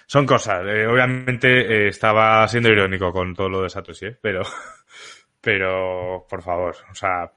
[0.07, 0.65] Son cosas.
[0.65, 4.17] Eh, obviamente eh, estaba siendo irónico con todo lo de Satoshi, ¿eh?
[4.19, 4.41] pero,
[5.41, 7.29] pero por favor, o sea,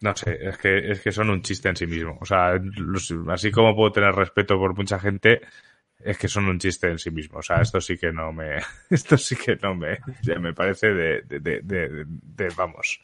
[0.00, 2.18] no sé, es que, es que son un chiste en sí mismo.
[2.20, 2.52] O sea,
[3.30, 5.40] así como puedo tener respeto por mucha gente,
[5.98, 7.40] es que son un chiste en sí mismo.
[7.40, 8.58] O sea, esto sí que no me,
[8.90, 9.98] esto sí que no me,
[10.38, 13.00] me parece de, de, de, de, vamos.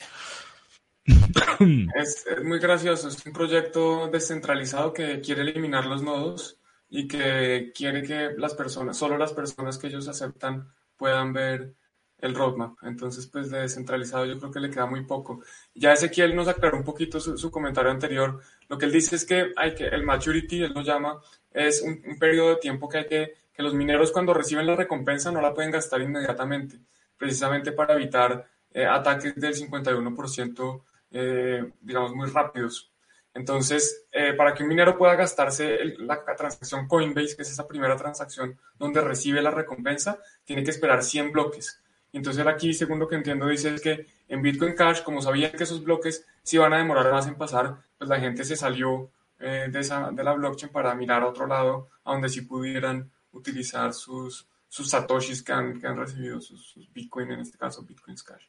[1.97, 6.58] Es, muy gracioso, es un proyecto descentralizado que quiere eliminar los nodos
[6.89, 11.75] y que quiere que las personas, solo las personas que ellos aceptan puedan ver
[12.19, 12.77] el roadmap.
[12.83, 15.43] Entonces, pues de descentralizado yo creo que le queda muy poco.
[15.75, 18.41] Ya Ezequiel nos aclaró un poquito su, comentario anterior.
[18.69, 21.21] Lo que él dice es que hay que, el maturity, él lo llama,
[21.53, 25.31] es un, periodo de tiempo que hay que, que los mineros cuando reciben la recompensa
[25.31, 26.81] no la pueden gastar inmediatamente,
[27.17, 32.91] precisamente para evitar eh, ataques del 51% eh, digamos, muy rápidos.
[33.39, 37.97] Entonces, eh, para que un minero pueda gastarse la transacción Coinbase, que es esa primera
[37.97, 41.81] transacción donde recibe la recompensa, tiene que esperar 100 bloques.
[42.13, 45.85] Entonces aquí, según lo que entiendo, dice que en Bitcoin Cash, como sabían que esos
[45.85, 49.09] bloques se iban a demorar más en pasar, pues la gente se salió
[49.39, 54.49] eh, de, la blockchain para mirar a otro lado, a donde sí pudieran utilizar sus,
[54.69, 58.47] sus satoshis que han, recibido, sus, Bitcoin, en este caso Bitcoin Cash.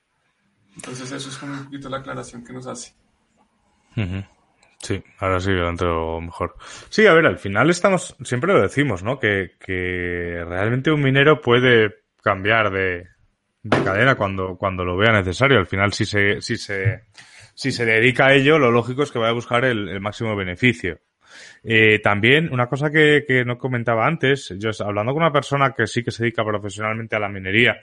[0.75, 2.95] Entonces eso es un poquito la aclaración que nos hace.
[4.81, 6.55] Sí, ahora sí lo entro mejor.
[6.89, 9.19] Sí, a ver, al final estamos, siempre lo decimos, ¿no?
[9.19, 13.07] Que, que realmente un minero puede cambiar de,
[13.61, 15.59] de cadena cuando, cuando lo vea necesario.
[15.59, 17.03] Al final, si se, si se,
[17.53, 20.99] si se dedica a ello, lo lógico es que vaya a buscar el, máximo beneficio.
[21.63, 25.87] Eh, también, una cosa que, que, no comentaba antes, yo hablando con una persona que
[25.87, 27.79] sí que se dedica profesionalmente a la minería,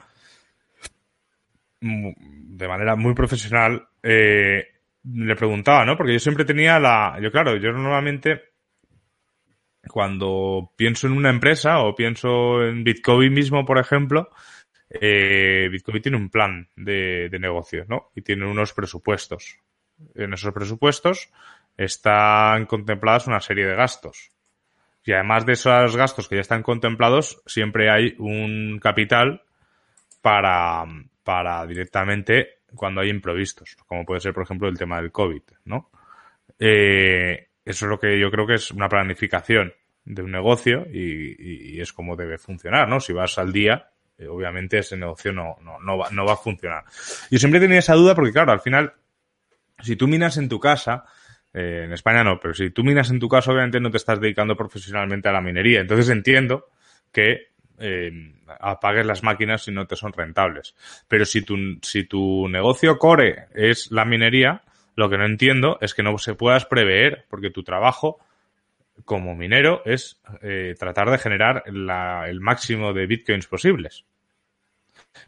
[1.80, 4.66] de manera muy profesional, eh,
[5.12, 5.96] le preguntaba, ¿no?
[5.96, 8.42] Porque yo siempre tenía la, yo claro, yo normalmente
[9.88, 14.30] cuando pienso en una empresa o pienso en Bitcoin mismo, por ejemplo,
[14.88, 18.10] eh, Bitcoin tiene un plan de, de negocio, ¿no?
[18.14, 19.58] Y tiene unos presupuestos.
[20.14, 21.30] En esos presupuestos
[21.76, 24.30] están contempladas una serie de gastos.
[25.04, 29.42] Y además de esos gastos que ya están contemplados, siempre hay un capital
[30.20, 30.84] para,
[31.22, 35.90] para directamente cuando hay imprevistos, como puede ser, por ejemplo, el tema del COVID, ¿no?
[36.58, 39.72] Eh, eso es lo que yo creo que es una planificación
[40.04, 43.00] de un negocio y, es como debe funcionar, ¿no?
[43.00, 46.36] Si vas al día, eh, obviamente ese negocio no, no, no, va, no va a
[46.36, 46.84] funcionar.
[47.30, 48.94] Yo siempre tenía esa duda porque, claro, al final,
[49.82, 51.04] si tú minas en tu casa,
[51.52, 54.20] eh, en España no, pero si tú minas en tu casa, obviamente no te estás
[54.20, 55.80] dedicando profesionalmente a la minería.
[55.80, 56.68] Entonces entiendo
[57.12, 57.48] que
[57.78, 60.74] eh, apagues las máquinas si no te son rentables.
[61.08, 64.62] Pero si tu, si tu negocio core es la minería,
[64.94, 68.18] lo que no entiendo es que no se puedas prever, porque tu trabajo
[69.04, 74.04] como minero es eh, tratar de generar el máximo de bitcoins posibles.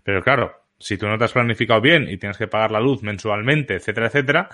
[0.02, 3.02] Pero claro, si tú no te has planificado bien y tienes que pagar la luz
[3.02, 4.48] mensualmente, etcétera, etcétera,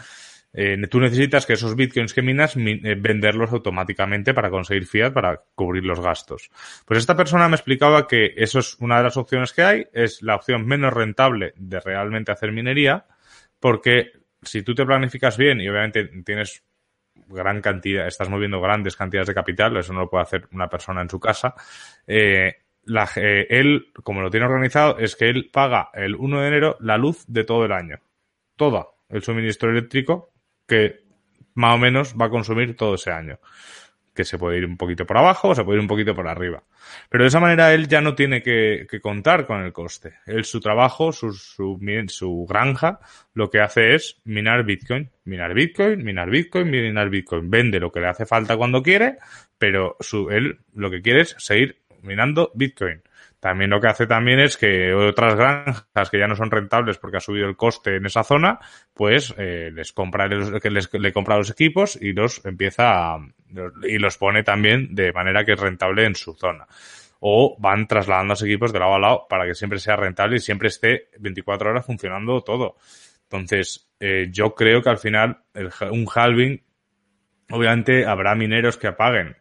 [0.56, 5.42] eh, tú necesitas que esos bitcoins que minas eh, venderlos automáticamente para conseguir fiat para
[5.54, 6.50] cubrir los gastos.
[6.86, 10.22] Pues esta persona me explicaba que eso es una de las opciones que hay, es
[10.22, 13.04] la opción menos rentable de realmente hacer minería,
[13.58, 16.62] porque si tú te planificas bien y obviamente tienes
[17.26, 21.02] gran cantidad, estás moviendo grandes cantidades de capital, eso no lo puede hacer una persona
[21.02, 21.54] en su casa.
[22.06, 22.54] Eh,
[23.16, 26.96] eh, él, como lo tiene organizado, es que él paga el 1 de enero la
[26.96, 27.98] luz de todo el año.
[28.56, 30.33] Toda el suministro eléctrico
[30.66, 31.04] que
[31.54, 33.38] más o menos va a consumir todo ese año
[34.14, 36.28] que se puede ir un poquito por abajo o se puede ir un poquito por
[36.28, 36.62] arriba.
[37.08, 40.14] Pero de esa manera él ya no tiene que, contar con el coste.
[40.26, 43.00] Él, su trabajo, su, su, su, granja,
[43.34, 47.50] lo que hace es minar Bitcoin, minar Bitcoin, minar Bitcoin, minar Bitcoin.
[47.50, 49.18] Vende lo que le hace falta cuando quiere,
[49.58, 53.02] pero su, él lo que quiere es seguir minando Bitcoin.
[53.44, 57.18] También lo que hace también es que otras granjas que ya no son rentables porque
[57.18, 58.58] ha subido el coste en esa zona,
[58.94, 60.30] pues eh, les compra
[60.62, 63.18] que les, le compra los equipos y los empieza a,
[63.82, 66.66] y los pone también de manera que es rentable en su zona.
[67.20, 70.40] O van trasladando los equipos de lado a lado para que siempre sea rentable y
[70.40, 72.76] siempre esté 24 horas funcionando todo.
[73.24, 75.42] Entonces, eh, yo creo que al final
[75.90, 76.62] un halving,
[77.50, 79.36] obviamente habrá mineros que apaguen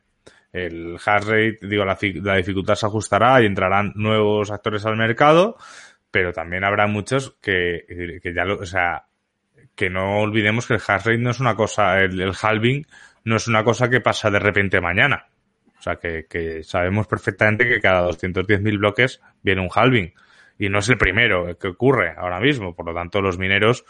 [0.54, 1.98] el hash rate, digo, la,
[2.38, 5.58] dificultad se ajustará y entrarán nuevos actores al mercado,
[6.12, 9.08] pero también habrá muchos que, que ya lo, o sea,
[9.76, 12.86] que no olvidemos que el hash rate no es una cosa, el, el halving
[13.26, 15.28] no es una cosa que pasa de repente mañana.
[15.80, 20.14] O sea, que, que sabemos perfectamente que cada 210.000 bloques viene un halving.
[20.58, 22.74] Y no es el primero que ocurre ahora mismo.
[22.74, 23.84] Por lo tanto, los mineros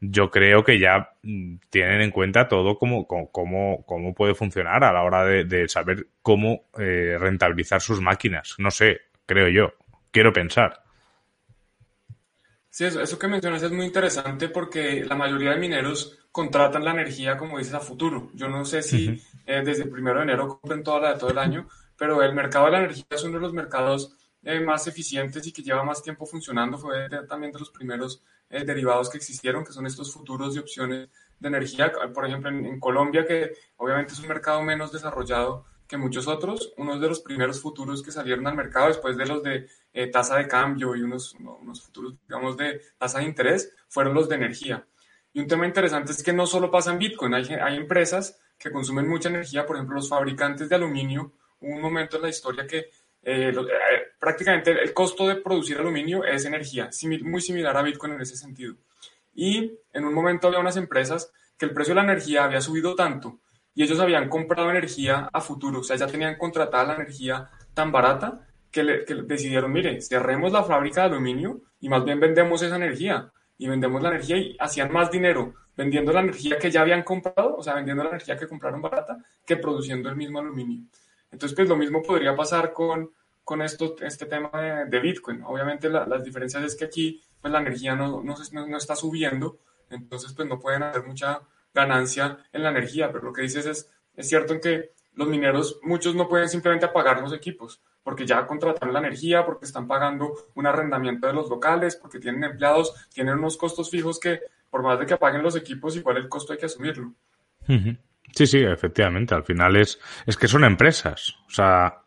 [0.00, 4.92] yo creo que ya mm, tienen en cuenta todo cómo, cómo, cómo puede funcionar a
[4.92, 8.54] la hora de, saber cómo eh, rentabilizar sus máquinas.
[8.58, 9.74] No sé, creo yo.
[10.10, 10.82] Quiero pensar.
[12.70, 16.92] Sí, eso, eso, que mencionas es muy interesante porque la mayoría de mineros contratan la
[16.92, 18.30] energía, como dices, a futuro.
[18.34, 21.30] Yo no sé si eh, desde el primero de enero compren toda la de todo
[21.30, 24.86] el año, pero el mercado de la energía es uno de los mercados eh, más
[24.86, 26.78] eficientes y que lleva más tiempo funcionando.
[26.78, 31.08] Fue también de los primeros eh, derivados que existieron, que son estos futuros de opciones
[31.38, 31.92] de energía.
[32.14, 37.00] Por ejemplo, en, Colombia, que obviamente es un mercado menos desarrollado que muchos otros, uno
[37.00, 40.46] de los primeros futuros que salieron al mercado después de los de eh, tasa de
[40.46, 44.86] cambio y unos, unos futuros, digamos, de tasa de interés, fueron los de energía.
[45.32, 48.70] Y un tema interesante es que no solo pasa en Bitcoin, hay, hay empresas que
[48.70, 51.32] consumen mucha energía, por ejemplo, los fabricantes de aluminio.
[51.60, 52.90] Hubo un momento en la historia que
[53.22, 53.52] eh,
[54.20, 56.90] prácticamente el costo de producir aluminio es energía,
[57.22, 58.76] muy similar a Bitcoin en ese sentido.
[59.34, 62.94] Y en un momento había unas empresas que el precio de la energía había subido
[62.94, 63.40] tanto
[63.74, 67.90] y ellos habían comprado energía a futuro, o sea, ya tenían contratada la energía tan
[67.90, 68.82] barata que,
[69.26, 74.02] decidieron, mire, cerremos la fábrica de aluminio y más bien vendemos esa energía y vendemos
[74.02, 77.74] la energía y hacían más dinero vendiendo la energía que ya habían comprado, o sea,
[77.74, 79.16] vendiendo la energía que compraron barata,
[79.46, 80.84] que produciendo el mismo aluminio.
[81.30, 83.10] Entonces, pues lo mismo podría pasar con,
[83.50, 84.48] con esto, este tema
[84.88, 85.42] de, Bitcoin.
[85.42, 89.58] Obviamente las diferencias es que aquí pues, la energía no, no, no, está subiendo,
[89.90, 91.40] entonces pues no pueden haber mucha
[91.74, 95.80] ganancia en la energía, pero lo que dices es, es cierto en que los mineros,
[95.82, 100.32] muchos no pueden simplemente apagar los equipos, porque ya contrataron la energía, porque están pagando
[100.54, 104.96] un arrendamiento de los locales, porque tienen empleados, tienen unos costos fijos que por más
[105.00, 107.14] de que apaguen los equipos, igual el costo hay que asumirlo.
[107.66, 109.34] Sí, sí, efectivamente.
[109.34, 111.34] Al final es, es que son empresas.
[111.48, 111.99] O sea,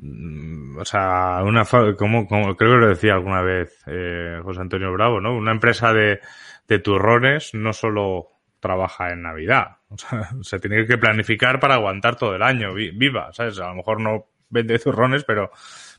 [0.00, 1.64] o sea, una
[1.96, 5.36] como, como creo que lo decía alguna vez eh, José Antonio Bravo, ¿no?
[5.36, 6.20] Una empresa de,
[6.68, 8.28] de turrones no solo
[8.60, 9.78] trabaja en Navidad.
[9.88, 13.58] O sea, se tiene que planificar para aguantar todo el año, viva, ¿sabes?
[13.58, 15.50] A lo mejor no vende turrones, pero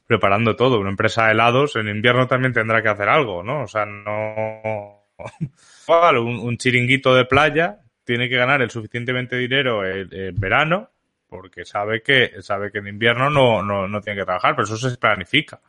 [0.07, 0.79] preparando todo.
[0.79, 3.63] Una empresa de helados en invierno también tendrá que hacer algo, ¿no?
[3.63, 5.05] O sea, no...
[6.21, 7.79] un, un chiringuito de playa
[8.09, 10.89] tiene que ganar el suficientemente dinero en, verano
[11.29, 14.77] porque sabe que sabe que en invierno no, no, no tiene que trabajar, pero eso
[14.77, 15.59] se planifica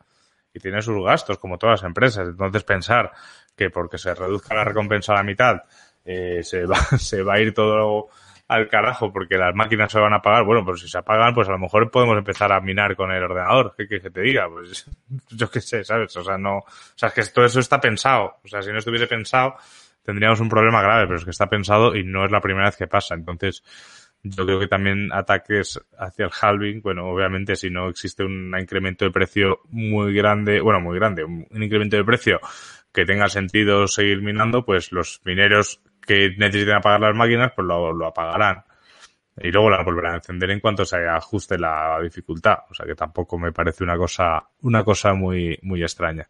[0.53, 2.27] y tiene sus gastos como todas las empresas.
[2.27, 3.11] Entonces pensar
[3.55, 5.61] que porque se reduzca la recompensa a la mitad
[6.03, 8.09] eh, se, va, se va a ir todo
[8.47, 10.43] al carajo porque las máquinas se van a apagar.
[10.43, 13.23] Bueno, pues si se apagan, pues a lo mejor podemos empezar a minar con el
[13.23, 13.73] ordenador.
[13.77, 14.49] ¿Qué que te diga?
[14.49, 14.89] Pues
[15.29, 16.15] yo qué sé, ¿sabes?
[16.17, 18.39] O sea, no, o sea, es que todo eso está pensado.
[18.43, 19.55] O sea, si no estuviese pensado,
[20.03, 22.75] tendríamos un problema grave, pero es que está pensado y no es la primera vez
[22.75, 23.15] que pasa.
[23.15, 23.63] Entonces,
[24.23, 29.05] yo creo que también ataques hacia el halving, bueno, obviamente si no existe un incremento
[29.05, 32.39] de precio muy grande, bueno, muy grande, un incremento de precio
[32.91, 37.93] que tenga sentido seguir minando, pues los mineros que necesiten apagar las máquinas, pues lo,
[37.93, 38.63] lo apagarán.
[39.37, 42.59] Y luego la volverán a encender en cuanto se ajuste la dificultad.
[42.69, 46.27] O sea que tampoco me parece una cosa, una cosa muy, muy extraña.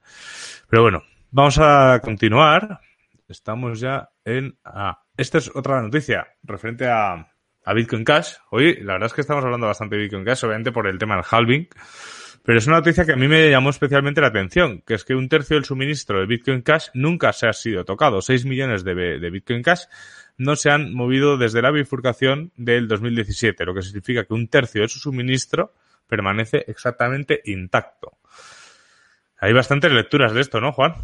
[0.69, 2.79] Pero bueno, vamos a continuar
[3.31, 4.57] estamos ya en...
[4.63, 7.30] Ah, esta es otra noticia referente a,
[7.63, 8.35] a Bitcoin Cash.
[8.49, 11.15] Hoy, la verdad es que estamos hablando bastante de Bitcoin Cash, obviamente por el tema
[11.15, 11.67] del halving.
[12.43, 15.13] Pero es una noticia que a mí me llamó especialmente la atención, que es que
[15.13, 18.21] un tercio del suministro de Bitcoin Cash nunca se ha sido tocado.
[18.21, 19.83] 6 millones de, de Bitcoin Cash
[20.37, 24.81] no se han movido desde la bifurcación del 2017, lo que significa que un tercio
[24.81, 25.73] de su suministro
[26.07, 28.17] permanece exactamente intacto.
[29.37, 30.95] Hay bastantes lecturas de esto, ¿no, Juan?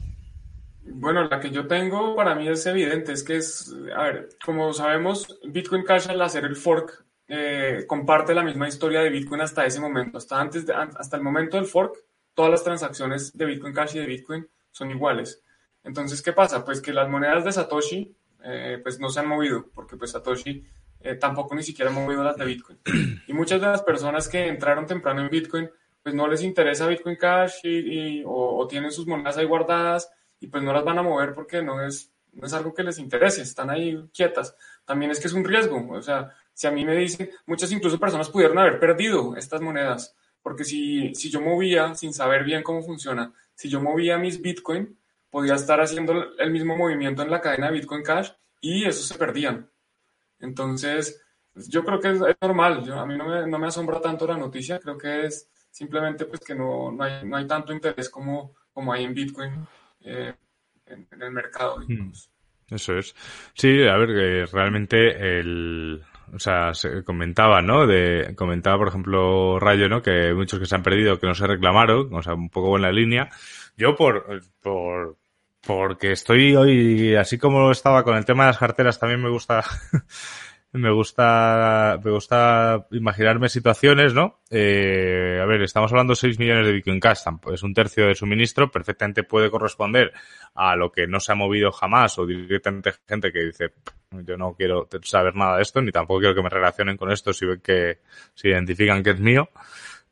[0.89, 4.73] Bueno, la que yo tengo para mí es evidente, es que es, a ver, como
[4.73, 9.65] sabemos, Bitcoin Cash al hacer el fork eh, comparte la misma historia de Bitcoin hasta
[9.65, 11.93] ese momento, hasta antes hasta el momento del fork,
[12.33, 15.43] todas las transacciones de Bitcoin Cash y de Bitcoin son iguales.
[15.83, 16.63] Entonces, ¿qué pasa?
[16.63, 20.65] Pues que las monedas de Satoshi eh, pues no se han movido, porque pues Satoshi
[21.01, 22.79] eh, tampoco ni siquiera ha movido las de Bitcoin.
[23.27, 25.69] Y muchas de las personas que entraron temprano en Bitcoin,
[26.01, 30.09] pues no les interesa Bitcoin Cash y, o, o tienen sus monedas ahí guardadas
[30.39, 32.99] y pues no las van a mover porque no es, no es algo que les
[32.99, 34.55] interese, están ahí quietas.
[34.85, 37.99] También es que es un riesgo, o sea, si a mí me dicen, muchas incluso
[37.99, 42.81] personas pudieron haber perdido estas monedas, porque si, si yo movía sin saber bien cómo
[42.81, 44.97] funciona, si yo movía mis Bitcoin,
[45.29, 48.31] podía estar haciendo el mismo movimiento en la cadena de Bitcoin Cash
[48.61, 49.69] y eso se perdían.
[50.39, 51.21] Entonces,
[51.53, 54.79] yo creo que es, normal, a mí no me, no me, asombra tanto la noticia,
[54.79, 58.93] creo que es simplemente pues que no, no, hay, no hay tanto interés como, como
[58.93, 59.67] hay en Bitcoin
[60.07, 60.33] eh,
[60.85, 61.77] en, el mercado.
[61.87, 62.11] Hmm.
[62.69, 63.15] Eso es.
[63.53, 66.03] Sí, a ver, que realmente el,
[66.33, 67.87] o sea, se comentaba, ¿no?
[67.87, 70.01] De, comentaba, por ejemplo, Rayo, ¿no?
[70.01, 72.81] Que muchos que se han perdido, que no se reclamaron, o sea, un poco en
[72.81, 73.29] la línea.
[73.77, 75.17] Yo por, por,
[75.65, 79.63] porque estoy hoy, así como estaba con el tema de las carteras, también me gusta
[80.78, 84.39] me gusta, me gusta imaginarme situaciones, ¿no?
[84.49, 87.21] Eh, a ver, estamos hablando de 6 millones de Bitcoin Cash,
[87.51, 90.13] es un tercio de suministro, perfectamente puede corresponder
[90.55, 93.73] a lo que no se ha movido jamás o directamente gente que dice,
[94.11, 97.34] yo no quiero saber nada de esto, ni tampoco quiero que me relacionen con esto
[97.34, 97.99] si ven que,
[98.34, 99.49] si identifican que es mío.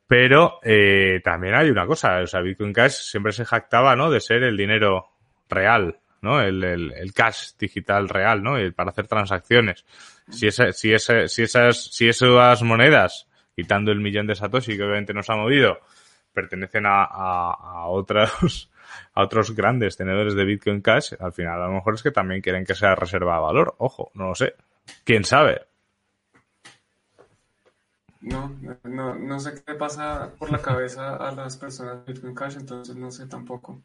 [0.06, 4.10] Pero eh, también hay una cosa, o sea, Bitcoin Cash siempre se jactaba, ¿no?
[4.10, 5.08] De ser el dinero
[5.48, 6.40] real, ¿no?
[6.40, 8.54] El, el, el cash digital real, ¿no?
[8.74, 9.84] para hacer transacciones.
[10.30, 14.82] Si, esa, si, esa, si, esas, si esas monedas, quitando el millón de Satoshi que
[14.82, 15.78] obviamente nos ha movido,
[16.32, 18.70] pertenecen a, a, a otros
[19.14, 22.40] a otros grandes tenedores de Bitcoin Cash, al final a lo mejor es que también
[22.40, 23.74] quieren que sea reserva de valor.
[23.78, 24.54] Ojo, no lo sé.
[25.04, 25.62] ¿Quién sabe?
[28.20, 32.56] No, no, no sé qué pasa por la cabeza a las personas de Bitcoin Cash,
[32.56, 33.82] entonces no sé tampoco.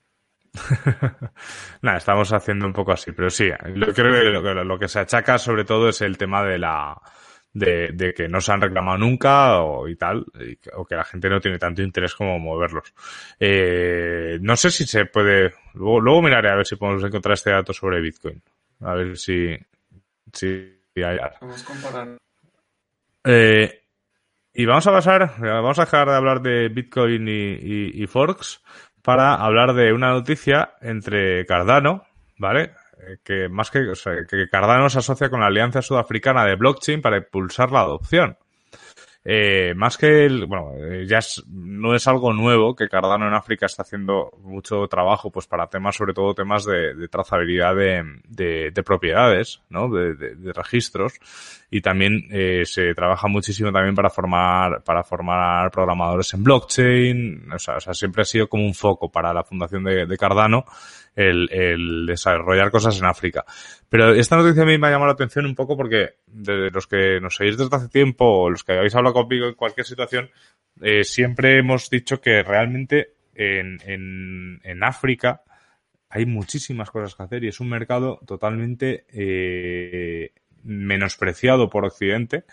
[1.82, 5.38] Nada, estamos haciendo un poco así, pero sí, lo, creo que lo, que se achaca
[5.38, 7.02] sobre todo es el tema de la
[7.54, 10.26] de, que no se han reclamado nunca o y tal,
[10.74, 12.94] o que la gente no tiene tanto interés como moverlos.
[13.40, 17.52] Eh, no sé si se puede, luego, luego miraré a ver si podemos encontrar este
[17.52, 18.42] dato sobre Bitcoin.
[18.82, 19.58] A ver si,
[20.34, 21.18] si hay.
[21.18, 21.34] A
[21.66, 22.18] comparar.
[23.24, 23.82] Eh,
[24.54, 28.62] y vamos a pasar, vamos a dejar de hablar de Bitcoin y, Forks
[29.04, 32.04] para hablar de una noticia entre Cardano,
[32.38, 32.74] ¿vale?
[33.02, 36.56] Eh, que más que, o sea, que Cardano se asocia con la Alianza Sudafricana de
[36.56, 38.38] Blockchain para impulsar la adopción.
[39.24, 43.36] Eh, más que el, bueno, eh, ya es, no es algo nuevo que Cardano en
[43.36, 48.72] África está haciendo mucho trabajo, pues para temas, sobre todo temas de, trazabilidad de, de,
[48.72, 49.90] de, propiedades, ¿no?
[49.90, 51.20] De, de registros.
[51.74, 57.52] Y también eh, se trabaja muchísimo también para formar, para formar programadores en blockchain.
[57.54, 60.66] O sea, o sea siempre ha sido como un foco para la fundación de, Cardano
[61.16, 63.46] el, desarrollar cosas en África.
[63.90, 66.88] Pero esta noticia a mí me ha llamado la atención un poco porque de los
[66.88, 70.30] que nos seguís desde hace tiempo o los que habéis hablado conmigo en cualquier situación,
[70.82, 75.42] eh, siempre hemos dicho que realmente en, en, en, África
[76.10, 80.32] hay muchísimas cosas que hacer y es un mercado totalmente eh,
[80.64, 82.44] menospreciado por Occidente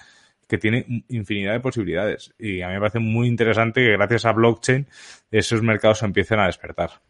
[0.49, 2.35] que tiene infinidad de posibilidades.
[2.39, 4.87] Y a mí me parece muy interesante que gracias a blockchain
[5.31, 7.03] esos mercados empiecen a despertar.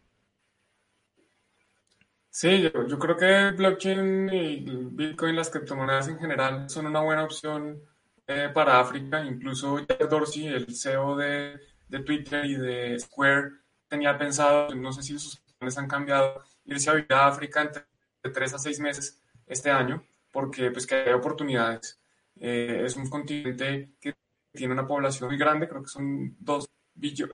[2.41, 7.83] Sí, yo, creo que blockchain y Bitcoin, las criptomonedas en general, son una buena opción
[8.29, 9.25] eh, para África.
[9.25, 11.59] Incluso Jack Dorsey, el CEO de,
[11.89, 13.55] de, Twitter y de Square,
[13.89, 17.87] tenía pensado, no sé si sus planes han cambiado, irse a vivir a África entre
[18.23, 21.99] de tres a seis meses este año, porque pues que hay oportunidades.
[22.39, 24.15] Eh, es un continente que
[24.53, 26.71] tiene una población muy grande, creo que son dos,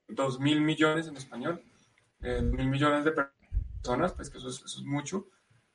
[0.08, 1.62] dos mil millones en español,
[2.22, 3.43] eh, mil millones de personas
[4.16, 5.26] pues que eso es, mucho.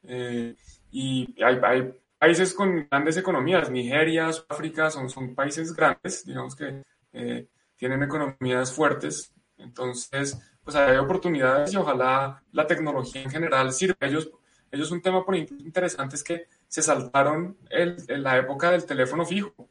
[0.03, 0.55] Eh,
[0.91, 6.83] y hay, hay, países con grandes economías, Nigeria, África, son, son países grandes, digamos que
[7.13, 7.47] eh,
[7.77, 13.95] tienen economías fuertes, entonces pues hay oportunidades y ojalá la tecnología en general sirva.
[14.01, 14.29] Ellos,
[14.69, 19.25] ellos un tema por interesante es que se saltaron el, en la época del teléfono
[19.25, 19.69] fijo.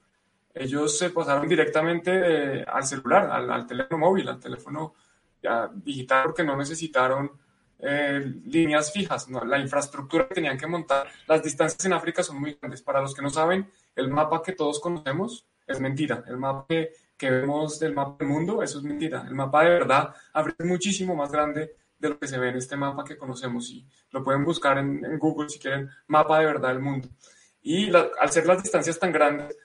[0.54, 4.94] Ellos se pasaron directamente al celular, al, al, teléfono móvil, al teléfono
[5.42, 7.30] ya, digital, porque no necesitaron
[7.80, 11.08] eh, líneas fijas, la infraestructura que tenían que montar.
[11.26, 12.82] Las distancias en África son muy grandes.
[12.82, 16.24] Para los que no saben, el mapa que todos conocemos es mentira.
[16.26, 16.92] El mapa que,
[17.30, 19.24] vemos del mapa del mundo, eso es mentira.
[19.28, 22.56] El mapa de verdad, África es muchísimo más grande de lo que se ve en
[22.56, 26.68] este mapa que conocemos y lo pueden buscar en, Google si quieren, mapa de verdad
[26.70, 27.08] del mundo.
[27.60, 29.56] Y al ser las distancias tan grandes,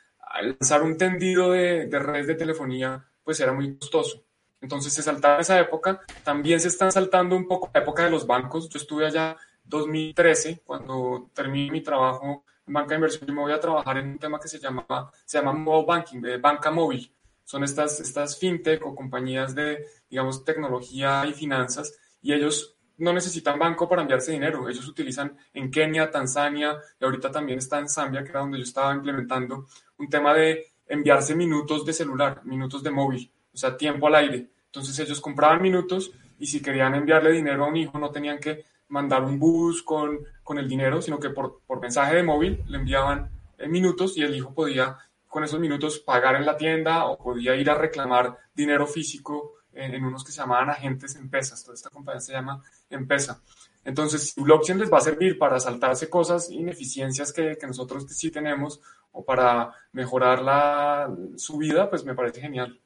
[0.41, 4.23] lanzar un tendido de, de redes de telefonía, pues era muy costoso.
[4.63, 5.99] Entonces se saltaba esa época.
[6.23, 8.69] También se están saltando un poco la época de los bancos.
[8.69, 9.35] Yo estuve allá
[9.65, 14.11] 2013, cuando terminé mi trabajo en banca de inversión, y me voy a trabajar en
[14.11, 17.13] un tema que se llama, se llama mobile banking, de banca móvil.
[17.43, 23.59] Son estas, estas fintech o compañías de, digamos, tecnología y finanzas, y ellos no necesitan
[23.59, 24.69] banco para enviarse dinero.
[24.69, 28.63] Ellos utilizan en Kenia, Tanzania, y ahorita también está en Zambia, que era donde yo
[28.63, 34.07] estaba implementando un tema de enviarse minutos de celular, minutos de móvil, o sea, tiempo
[34.07, 34.52] al aire.
[34.73, 38.65] Entonces ellos compraban minutos y si querían enviarle dinero a un hijo no tenían que
[38.87, 42.79] mandar un bus con, con el dinero, sino que por, por mensaje de móvil le
[42.79, 44.97] enviaban eh, minutos y el hijo podía
[45.27, 50.03] con esos minutos pagar en la tienda o podía ir a reclamar dinero físico en,
[50.03, 51.63] unos que se llamaban agentes Empesas.
[51.63, 53.43] Toda esta compañía se llama Empesa.
[53.85, 58.31] Entonces, si blockchain les va a servir para saltarse cosas, ineficiencias que, que nosotros sí
[58.31, 62.79] tenemos o para mejorar la, su vida, pues me parece genial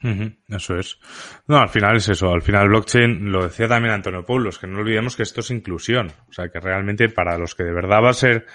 [0.00, 0.98] eso es.
[1.46, 2.32] No, al final es eso.
[2.32, 6.12] Al final blockchain, lo decía también Antonio Poulos, que no olvidemos que esto es inclusión.
[6.28, 8.46] O sea, que realmente para los que de verdad va a ser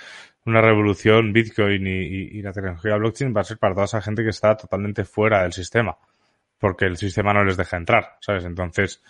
[0.45, 4.29] una revolución Bitcoin y, la tecnología blockchain va a ser para toda esa gente que
[4.29, 5.97] está totalmente fuera del sistema.
[6.59, 8.45] Porque el sistema no les deja entrar, ¿sabes?
[8.45, 9.01] Entonces,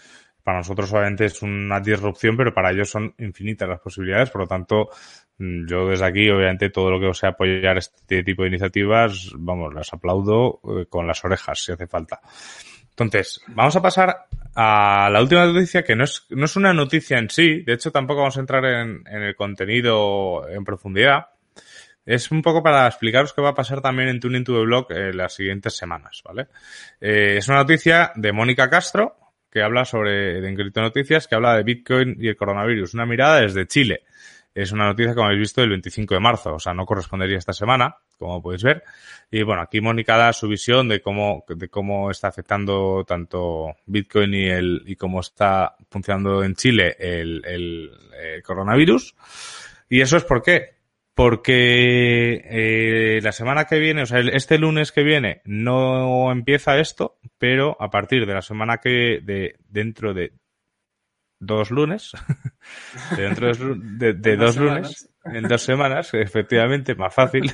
[0.44, 4.30] para nosotros obviamente es una disrupción, pero para ellos son infinitas las posibilidades.
[4.30, 4.90] Por lo tanto,
[5.38, 9.74] Mm, yo desde aquí, obviamente, todo lo que sea apoyar este tipo de iniciativas, vamos,
[9.74, 12.22] las aplaudo eh, con las orejas, si hace falta.
[12.90, 17.18] Entonces, vamos a pasar a la última noticia, que no es, no es una noticia
[17.18, 21.28] en sí, de hecho tampoco vamos a entrar en, el contenido en profundidad.
[22.06, 24.92] Es un poco para explicaros qué va a pasar también en Tuning to the Blog
[24.92, 26.48] en las siguientes semanas, ¿vale?
[27.02, 29.16] Eh, es una noticia de Mónica Castro,
[29.54, 32.96] que habla sobre, de Encripto Noticias, que habla de Bitcoin y el coronavirus.
[32.96, 34.02] Una mirada desde Chile.
[34.56, 37.54] Es una noticia, como habéis visto, del 25 de marzo, o sea, no correspondería esta
[37.54, 38.84] semana, como podéis ver.
[39.30, 44.34] Y bueno, aquí Mónica da su visión de cómo, de cómo está afectando tanto Bitcoin
[44.34, 49.16] y el, y cómo está funcionando en Chile el, el, coronavirus.
[49.88, 50.78] Y eso es por qué.
[51.16, 57.20] Porque eh, la semana que viene, o sea, este lunes que viene no empieza esto,
[57.38, 60.34] pero a partir de la semana que, de dentro de
[61.40, 62.12] dos lunes,
[63.18, 67.52] dentro de, de dos lunes, en dos semanas, efectivamente, más fácil.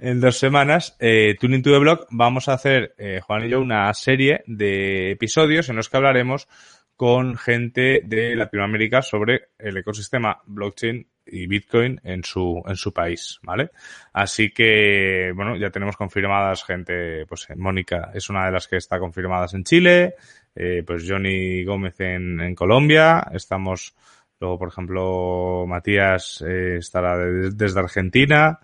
[0.00, 3.60] en dos semanas, eh, Tuning to the Block, vamos a hacer, eh, Juan y yo,
[3.60, 6.48] una serie de episodios en los que hablaremos
[6.96, 13.38] con gente de Latinoamérica sobre el ecosistema blockchain y Bitcoin en su, en su país,
[13.42, 13.70] ¿vale?
[14.12, 18.98] Así que, bueno, ya tenemos confirmadas gente, pues Mónica es una de las que está
[18.98, 20.14] confirmadas en Chile,
[20.54, 23.94] eh, pues Johnny Gómez en, en Colombia, estamos
[24.40, 28.58] Luego, por ejemplo, Matías eh, estará desde Argentina.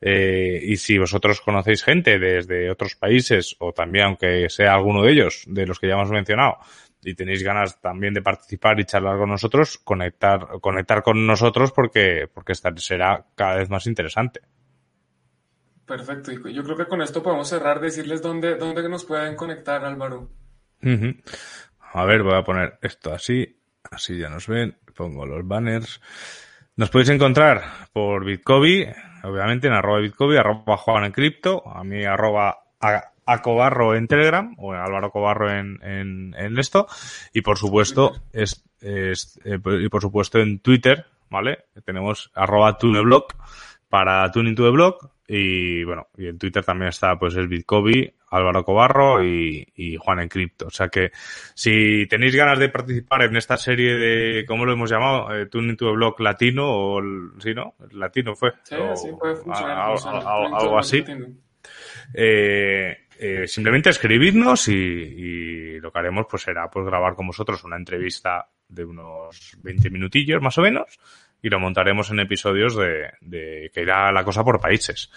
[0.00, 5.12] Eh, y si vosotros conocéis gente desde otros países, o también, aunque sea alguno de
[5.12, 6.58] ellos, de los que ya hemos mencionado,
[7.04, 12.28] y tenéis ganas también de participar y charlar con nosotros, conectar, conectar con nosotros porque,
[12.32, 14.40] porque será cada vez más interesante.
[15.86, 16.32] Perfecto.
[16.32, 20.30] Y yo creo que con esto podemos cerrar, decirles dónde, dónde nos pueden conectar, Álvaro.
[21.92, 23.58] A ver, voy a poner esto así,
[23.90, 26.00] así ya nos ven pongo los banners.
[26.76, 28.86] Nos podéis encontrar por Bitcovi,
[29.22, 34.54] obviamente en arroba Bitcovi, arroba Juan en cripto, a mí arroba a, Cobarro en Telegram
[34.58, 36.86] o Álvaro Cobarro en, en, en esto
[37.32, 41.64] y por supuesto es, es eh, y por supuesto en Twitter, ¿vale?
[41.84, 43.34] Tenemos arroba Tuneblock
[43.88, 48.12] para Tuning to the Block y bueno, y en Twitter también está pues el Bitcovi,
[48.30, 50.66] Álvaro Cobarro y, y, Juan en Cripto.
[50.66, 51.12] O sea que
[51.54, 55.34] si tenéis ganas de participar en esta serie de, ¿cómo lo hemos llamado?
[55.34, 57.00] Eh, Tuning to the Block latino o,
[57.38, 57.74] ¿sí, no?
[57.92, 58.52] Latino fue.
[58.64, 59.78] Sí, así puede funcionar.
[59.78, 61.02] algo así.
[62.12, 67.62] Eh, eh, simplemente escribirnos y, y, lo que haremos pues será pues grabar con vosotros
[67.64, 70.98] una entrevista de unos 20 minutillos más o menos
[71.42, 75.10] y lo montaremos en episodios de, de que irá la cosa por países.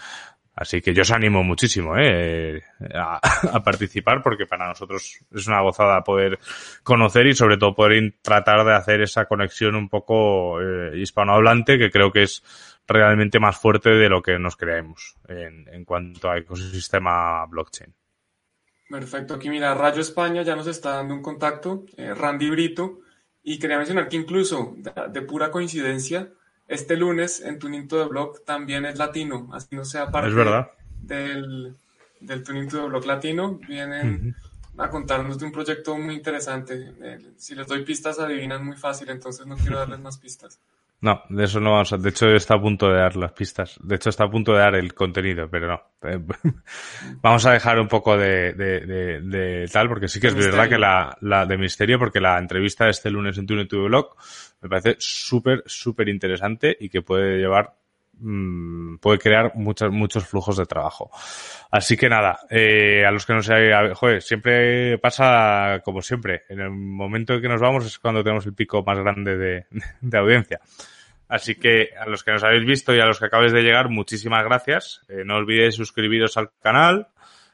[0.60, 2.60] Así que yo os animo muchísimo ¿eh?
[2.94, 6.40] a, participar porque para nosotros es una gozada poder
[6.82, 11.90] conocer y sobre todo poder tratar de hacer esa conexión un poco eh, hispanohablante que
[11.90, 12.42] creo que es
[12.88, 17.94] realmente más fuerte de lo que nos creemos en, en cuanto a ecosistema blockchain.
[18.88, 23.00] Perfecto, aquí mira, Rayo España ya nos está dando un contacto, eh, Randy Brito,
[23.42, 24.76] y quería mencionar que incluso,
[25.10, 26.32] de, pura coincidencia,
[26.66, 30.30] este lunes en Tuning to the Block también es latino, así no sea parte
[31.02, 31.76] del,
[32.20, 34.34] del Tuning to the Block latino, vienen
[34.78, 36.94] a contarnos de un proyecto muy interesante.
[37.02, 40.60] Eh, si les doy pistas, adivinan muy fácil, entonces no quiero darles más pistas.
[41.00, 41.96] No, de eso no vamos a.
[41.96, 43.78] De hecho, está a punto de dar las pistas.
[43.82, 45.82] De hecho, está a punto de dar el contenido, pero no.
[46.02, 46.18] Eh,
[47.22, 50.78] vamos a dejar un poco de, de, de, tal, porque sí que es verdad que
[50.78, 54.16] la, la de misterio, porque la entrevista de este lunes en to Blog
[54.60, 57.77] me parece súper, súper interesante y que puede llevar
[58.20, 61.10] mm, puede crear muchos, muchos flujos de trabajo.
[61.70, 66.42] Así que nada, eh, a los que no se joder, siempre pasa como siempre.
[66.48, 70.18] En el momento en que nos vamos es cuando tenemos el pico más grande de,
[70.18, 70.60] audiencia.
[71.28, 73.90] Así que a los que nos habéis visto y a los que acabáis de llegar,
[73.90, 75.02] muchísimas gracias.
[75.08, 77.08] Eh, no olvidéis suscribiros al canal,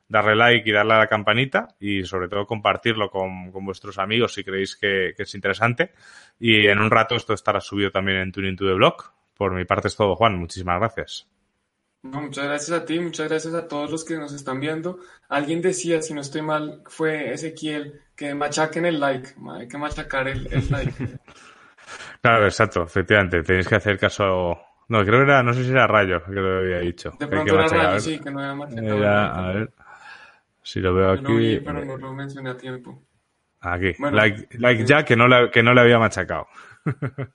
[0.09, 4.35] darle like y darle a la campanita y sobre todo compartirlo con, con vuestros amigos
[4.35, 5.93] si creéis que, que, es interesante.
[6.39, 9.13] Y en un rato esto estará subido también en Tuning to the Blog.
[9.37, 10.39] Por mi parte es todo, Juan.
[10.39, 11.29] Muchísimas gracias.
[12.03, 14.99] muchas gracias a ti, muchas gracias a todos los que nos están viendo.
[15.29, 19.31] Alguien decía, si no estoy mal, fue Ezequiel, que machaquen el like.
[19.51, 20.95] Hay que machacar el, el like.
[22.21, 23.43] Claro, exacto, efectivamente.
[23.43, 24.59] Tenéis que hacer caso.
[24.89, 27.13] No, creo que era, no sé si era Rayo, que lo había dicho.
[27.19, 28.97] De pronto era Rayo, sí, que no había machacado.
[28.97, 29.71] Era, a ver,
[30.63, 31.37] si lo veo aquí.
[31.37, 33.03] vi, pero no lo mencioné a tiempo.
[33.65, 36.47] Aquí, like, like ya que no, le, que no le había machacado.
[36.85, 37.31] Entonces,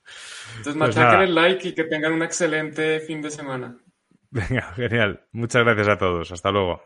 [0.64, 3.78] pues machaquen el like y que tengan un excelente fin de semana.
[4.32, 5.26] Venga, genial.
[5.32, 6.32] Muchas gracias a todos.
[6.32, 6.82] Hasta luego.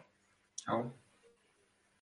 [0.55, 1.02] Chao.